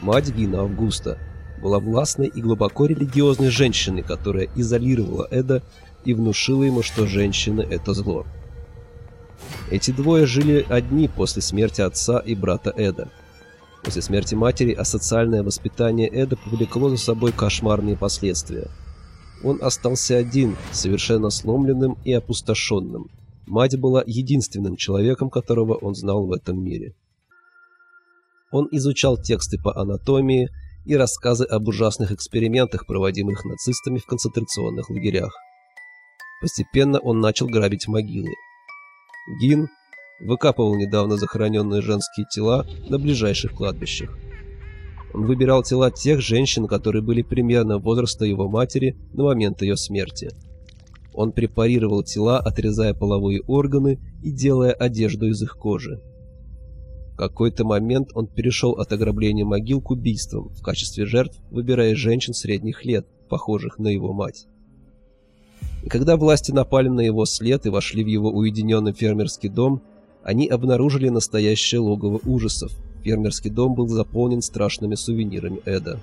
Мать 0.00 0.34
Гина 0.34 0.60
Августа 0.60 1.18
была 1.60 1.78
властной 1.78 2.28
и 2.28 2.40
глубоко 2.40 2.86
религиозной 2.86 3.50
женщиной, 3.50 4.02
которая 4.02 4.48
изолировала 4.54 5.26
Эда 5.30 5.62
и 6.04 6.14
внушила 6.14 6.62
ему, 6.62 6.82
что 6.82 7.06
женщины– 7.06 7.60
это 7.70 7.92
зло. 7.92 8.24
Эти 9.70 9.90
двое 9.90 10.26
жили 10.26 10.64
одни 10.68 11.08
после 11.08 11.42
смерти 11.42 11.80
отца 11.80 12.18
и 12.18 12.34
брата 12.34 12.72
Эда. 12.76 13.08
После 13.88 14.02
смерти 14.02 14.34
матери 14.34 14.74
асоциальное 14.74 15.42
воспитание 15.42 16.08
Эда 16.08 16.36
повлекло 16.36 16.90
за 16.90 16.98
собой 16.98 17.32
кошмарные 17.32 17.96
последствия. 17.96 18.68
Он 19.42 19.62
остался 19.62 20.18
один, 20.18 20.58
совершенно 20.72 21.30
сломленным 21.30 21.96
и 22.04 22.12
опустошенным. 22.12 23.06
Мать 23.46 23.80
была 23.80 24.04
единственным 24.06 24.76
человеком, 24.76 25.30
которого 25.30 25.72
он 25.72 25.94
знал 25.94 26.26
в 26.26 26.32
этом 26.32 26.62
мире. 26.62 26.96
Он 28.52 28.68
изучал 28.72 29.16
тексты 29.16 29.56
по 29.58 29.74
анатомии 29.74 30.50
и 30.84 30.94
рассказы 30.94 31.46
об 31.46 31.66
ужасных 31.66 32.12
экспериментах, 32.12 32.84
проводимых 32.84 33.46
нацистами 33.46 33.96
в 33.96 34.04
концентрационных 34.04 34.90
лагерях. 34.90 35.32
Постепенно 36.42 36.98
он 36.98 37.20
начал 37.20 37.46
грабить 37.46 37.88
могилы. 37.88 38.34
Гин 39.40 39.70
выкапывал 40.20 40.76
недавно 40.76 41.16
захороненные 41.16 41.82
женские 41.82 42.26
тела 42.26 42.66
на 42.88 42.98
ближайших 42.98 43.52
кладбищах. 43.52 44.16
Он 45.14 45.24
выбирал 45.26 45.62
тела 45.62 45.90
тех 45.90 46.20
женщин, 46.20 46.66
которые 46.66 47.02
были 47.02 47.22
примерно 47.22 47.78
возраста 47.78 48.24
его 48.24 48.48
матери 48.48 48.96
на 49.12 49.24
момент 49.24 49.62
ее 49.62 49.76
смерти– 49.76 50.30
он 51.18 51.32
препарировал 51.32 52.04
тела, 52.04 52.38
отрезая 52.38 52.94
половые 52.94 53.42
органы 53.48 53.98
и 54.22 54.30
делая 54.30 54.70
одежду 54.70 55.26
из 55.26 55.42
их 55.42 55.56
кожи. 55.56 56.00
В 57.12 57.16
какой-то 57.16 57.64
момент 57.64 58.10
он 58.14 58.28
перешел 58.28 58.74
от 58.74 58.92
ограбления 58.92 59.44
могил 59.44 59.80
к 59.82 59.90
убийствам, 59.90 60.50
в 60.50 60.62
качестве 60.62 61.06
жертв 61.06 61.36
выбирая 61.50 61.96
женщин 61.96 62.34
средних 62.34 62.84
лет, 62.84 63.04
похожих 63.28 63.80
на 63.80 63.88
его 63.88 64.12
мать. 64.12 64.46
И 65.82 65.88
когда 65.88 66.16
власти 66.16 66.52
напали 66.52 66.86
на 66.86 67.00
его 67.00 67.24
след 67.24 67.66
и 67.66 67.70
вошли 67.70 68.04
в 68.04 68.06
его 68.06 68.30
уединенный 68.30 68.92
фермерский 68.92 69.48
дом, 69.48 69.82
они 70.22 70.46
обнаружили 70.46 71.08
настоящее 71.08 71.80
логово 71.80 72.20
ужасов. 72.24 72.72
Фермерский 73.02 73.50
дом 73.50 73.74
был 73.74 73.88
заполнен 73.88 74.42
страшными 74.42 74.94
сувенирами 74.94 75.60
Эда. 75.64 76.00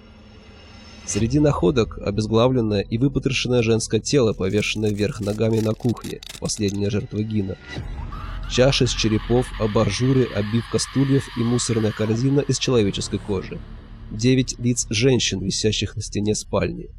Среди 1.06 1.39
находок 1.39 1.99
обезглавленное 1.99 2.82
и 2.82 2.97
выпотрошенное 2.97 3.62
женское 3.62 3.99
тело, 3.99 4.34
повешенное 4.34 4.89
вверх 4.89 5.21
ногами 5.21 5.60
на 5.60 5.73
кухне, 5.73 6.19
последняя 6.39 6.89
жертва 6.89 7.21
Гина. 7.21 7.58
Чаши 8.49 8.88
с 8.88 8.91
черепов, 8.91 9.47
абажуры, 9.60 10.28
обивка 10.36 10.80
стульев 10.80 11.23
и 11.38 11.43
мусорная 11.43 11.91
корзина 11.91 12.39
из 12.39 12.58
человеческой 12.58 13.19
кожи. 13.19 13.60
Девять 14.12 14.58
лиц 14.58 14.88
женщин, 14.89 15.41
висящих 15.41 15.95
на 15.95 16.01
стене 16.01 16.34
спальни. 16.34 16.89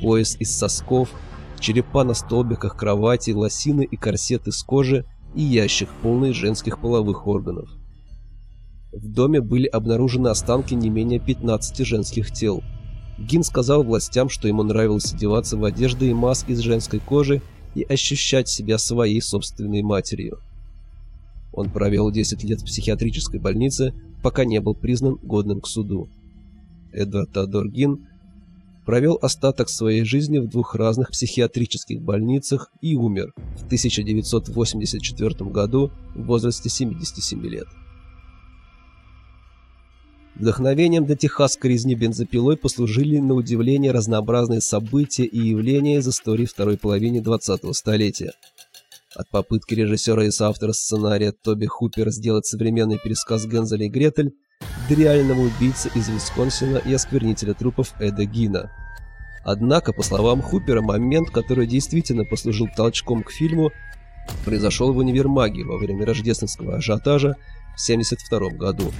Пояс 0.00 0.36
из 0.38 0.56
сосков, 0.56 1.08
черепа 1.58 2.04
на 2.04 2.14
столбиках 2.14 2.76
кровати, 2.76 3.30
лосины 3.30 3.82
и 3.82 3.96
корсет 3.96 4.46
из 4.46 4.62
кожи 4.62 5.04
и 5.34 5.42
ящик, 5.42 5.88
полный 6.02 6.32
женских 6.32 6.80
половых 6.80 7.26
органов. 7.26 7.68
В 8.92 9.06
доме 9.06 9.40
были 9.40 9.66
обнаружены 9.66 10.28
останки 10.28 10.74
не 10.74 10.90
менее 10.90 11.20
15 11.20 11.86
женских 11.86 12.32
тел– 12.32 12.62
Гин 13.18 13.42
сказал 13.42 13.82
властям, 13.82 14.28
что 14.28 14.46
ему 14.46 14.62
нравилось 14.62 15.12
одеваться 15.12 15.56
в 15.56 15.64
одежды 15.64 16.10
и 16.10 16.14
маски 16.14 16.52
из 16.52 16.60
женской 16.60 17.00
кожи 17.00 17.42
и 17.74 17.82
ощущать 17.82 18.48
себя 18.48 18.78
своей 18.78 19.20
собственной 19.20 19.82
матерью. 19.82 20.38
Он 21.52 21.70
провел 21.70 22.12
10 22.12 22.44
лет 22.44 22.60
в 22.60 22.66
психиатрической 22.66 23.40
больнице, 23.40 23.92
пока 24.22 24.44
не 24.44 24.60
был 24.60 24.74
признан 24.74 25.16
годным 25.16 25.60
к 25.60 25.66
суду. 25.66 26.08
Эдвард 26.92 27.32
Теодор 27.32 27.68
Гин 27.68 28.06
провел 28.88 29.18
остаток 29.20 29.68
своей 29.68 30.02
жизни 30.02 30.38
в 30.38 30.48
двух 30.48 30.74
разных 30.74 31.10
психиатрических 31.10 32.00
больницах 32.00 32.72
и 32.80 32.96
умер 32.96 33.34
в 33.58 33.66
1984 33.66 35.50
году 35.50 35.90
в 36.14 36.24
возрасте 36.24 36.70
77 36.70 37.46
лет. 37.48 37.66
Вдохновением 40.36 41.04
для 41.04 41.16
техасской 41.16 41.72
резни 41.72 41.96
бензопилой 41.96 42.56
послужили 42.56 43.18
на 43.18 43.34
удивление 43.34 43.92
разнообразные 43.92 44.62
события 44.62 45.26
и 45.26 45.38
явления 45.38 45.98
из 45.98 46.08
истории 46.08 46.46
второй 46.46 46.78
половины 46.78 47.18
20-го 47.18 47.74
столетия. 47.74 48.32
От 49.14 49.28
попытки 49.28 49.74
режиссера 49.74 50.24
и 50.24 50.30
соавтора 50.30 50.72
сценария 50.72 51.32
Тоби 51.32 51.66
Хупера 51.66 52.08
сделать 52.08 52.46
современный 52.46 52.98
пересказ 52.98 53.44
Гензеля 53.44 53.84
и 53.84 53.90
Гретель 53.90 54.32
реального 54.94 55.40
убийцы 55.40 55.90
из 55.94 56.08
Висконсина 56.08 56.78
и 56.78 56.92
осквернителя 56.92 57.54
трупов 57.54 57.94
Эда 57.98 58.24
Гина. 58.24 58.70
Однако, 59.44 59.92
по 59.92 60.02
словам 60.02 60.42
Хупера, 60.42 60.82
момент, 60.82 61.30
который 61.30 61.66
действительно 61.66 62.24
послужил 62.24 62.68
толчком 62.74 63.22
к 63.22 63.30
фильму, 63.30 63.70
произошел 64.44 64.92
в 64.92 64.98
универмаге 64.98 65.64
во 65.64 65.78
время 65.78 66.04
рождественского 66.04 66.76
ажиотажа 66.76 67.36
в 67.76 67.82
1972 67.82 68.50
году. 68.58 68.92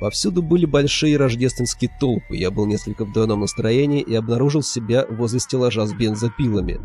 Повсюду 0.00 0.42
были 0.42 0.66
большие 0.66 1.16
рождественские 1.16 1.88
толпы, 2.00 2.36
я 2.36 2.50
был 2.50 2.66
несколько 2.66 3.04
в 3.04 3.12
дурном 3.12 3.42
настроении 3.42 4.02
и 4.02 4.14
обнаружил 4.14 4.62
себя 4.62 5.06
возле 5.08 5.38
стеллажа 5.38 5.86
с 5.86 5.92
бензопилами. 5.92 6.80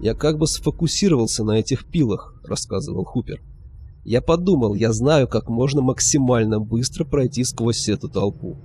«Я 0.00 0.14
как 0.14 0.38
бы 0.38 0.46
сфокусировался 0.46 1.42
на 1.42 1.58
этих 1.58 1.86
пилах»,— 1.86 2.34
рассказывал 2.44 3.04
Хупер. 3.04 3.42
«Я 4.06 4.22
подумал, 4.22 4.74
я 4.74 4.92
знаю, 4.92 5.28
как 5.28 5.50
можно 5.50 5.82
максимально 5.82 6.60
быстро 6.60 7.04
пройти 7.04 7.44
сквозь 7.44 7.88
эту 7.88 8.08
толпу». 8.08 8.56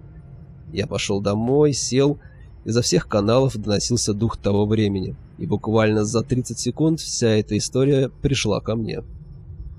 Я 0.72 0.88
пошел 0.88 1.20
домой, 1.20 1.74
сел, 1.74 2.20
изо 2.64 2.82
всех 2.82 3.08
каналов 3.08 3.58
доносился 3.58 4.14
дух 4.14 4.38
того 4.38 4.66
времени, 4.66 5.16
и 5.38 5.46
буквально 5.46 6.06
за 6.06 6.22
30 6.22 6.58
секунд 6.58 7.00
вся 7.00 7.30
эта 7.30 7.58
история 7.58 8.10
пришла 8.22 8.62
ко 8.62 8.76
мне. 8.76 9.02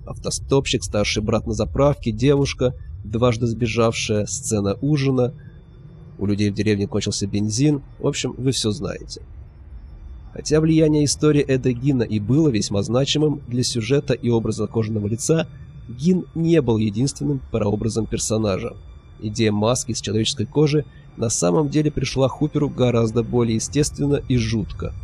Автостопщик, 0.04 0.82
старший 0.82 1.22
брат 1.22 1.46
на 1.46 1.54
заправке, 1.54 2.10
девушка— 2.10 2.74
дважды 3.04 3.46
сбежавшая, 3.46 4.26
сцена 4.26 4.76
ужина, 4.80 5.32
у 6.18 6.26
людей 6.26 6.50
в 6.50 6.54
деревне 6.54 6.86
кончился 6.86 7.26
бензин, 7.26 7.82
в 7.98 8.06
общем, 8.06 8.34
вы 8.36 8.52
все 8.52 8.70
знаете. 8.70 9.22
Хотя 10.32 10.60
влияние 10.60 11.04
истории 11.04 11.42
Эда 11.42 11.72
Гина 11.72 12.02
и 12.02 12.18
было 12.18 12.48
весьма 12.48 12.82
значимым 12.82 13.42
для 13.48 13.62
сюжета 13.62 14.14
и 14.14 14.30
образа 14.30 14.66
кожаного 14.66 15.06
лица, 15.06 15.46
Гин 15.88 16.24
не 16.34 16.62
был 16.62 16.78
единственным 16.78 17.40
прообразом 17.50 18.06
персонажа. 18.06 18.74
Идея 19.20 19.52
маски 19.52 19.92
из 19.92 20.00
человеческой 20.00 20.46
кожи 20.46 20.84
на 21.16 21.28
самом 21.28 21.68
деле 21.68 21.90
пришла 21.90 22.28
Хуперу 22.28 22.70
гораздо 22.70 23.22
более 23.22 23.56
естественно 23.56 24.22
и 24.28 24.36
жутко. 24.38 24.94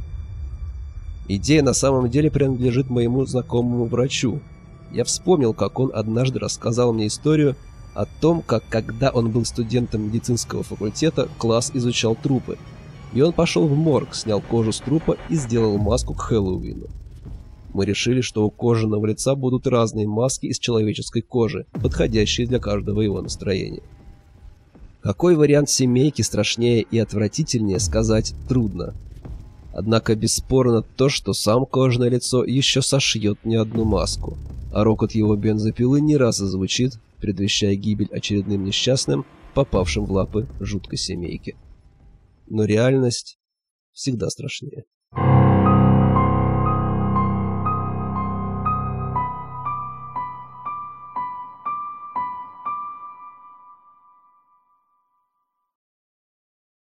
Идея 1.29 1.63
на 1.63 1.75
самом 1.75 2.09
деле 2.09 2.31
принадлежит 2.31 2.89
моему 2.89 3.27
знакомому 3.27 3.85
врачу. 3.85 4.41
Я 4.93 5.05
вспомнил, 5.05 5.53
как 5.53 5.79
он 5.79 5.91
однажды 5.95 6.39
рассказал 6.39 6.95
мне 6.95 7.07
историю 7.07 7.55
о 7.95 8.07
том, 8.07 8.41
как 8.41 8.65
когда 8.71 9.11
он 9.11 9.31
был 9.31 9.45
студентом 9.45 10.07
медицинского 10.07 10.63
факультета, 10.63 11.29
класс 11.37 11.71
изучал 11.75 12.17
трупы. 12.17 12.57
И 13.15 13.21
он 13.23 13.33
пошел 13.33 13.67
в 13.67 13.77
морг, 13.77 14.15
снял 14.15 14.41
кожу 14.41 14.73
с 14.73 14.81
трупа 14.81 15.17
и 15.29 15.35
сделал 15.35 15.79
маску 15.79 16.15
к 16.15 16.21
Хэллоуину. 16.21 16.87
Мы 17.75 17.85
решили, 17.85 18.21
что 18.21 18.45
у 18.45 18.51
кожаного 18.51 19.07
лица 19.07 19.35
будут 19.35 19.67
разные 19.67 20.07
маски 20.07 20.47
из 20.47 20.59
человеческой 20.59 21.23
кожи, 21.23 21.67
подходящие 21.73 22.47
для 22.47 22.59
каждого 22.59 23.01
его 23.01 23.21
настроения. 23.21 23.83
Какой 25.01 25.37
вариант 25.37 25.71
семейки 25.71 26.23
страшнее 26.23 26.83
и 26.83 26.99
отвратительнее 26.99 27.79
сказать 27.79 28.35
трудно. 28.49 28.95
Однако 29.73 30.17
бесспорно 30.17 30.83
то, 30.83 31.09
что 31.09 31.33
сам 31.35 31.67
кожаное 31.67 32.09
лицо 32.09 32.45
еще 32.45 32.83
сошьет 32.83 33.39
не 33.45 33.57
одну 33.57 33.85
маску, 33.85 34.37
а 34.73 34.83
рокот 34.83 35.13
его 35.13 35.37
бензопилы 35.37 36.01
не 36.01 36.17
раз 36.17 36.39
зазвучит, 36.39 36.99
предвещая 37.21 37.77
гибель 37.77 38.09
очередным 38.11 38.65
несчастным, 38.65 39.25
попавшим 39.55 40.05
в 40.05 40.13
лапы 40.13 40.49
жуткой 40.59 40.99
семейки. 40.99 41.55
Но 42.51 42.65
реальность 42.65 43.39
всегда 43.93 44.31
страшнее. 44.31 44.85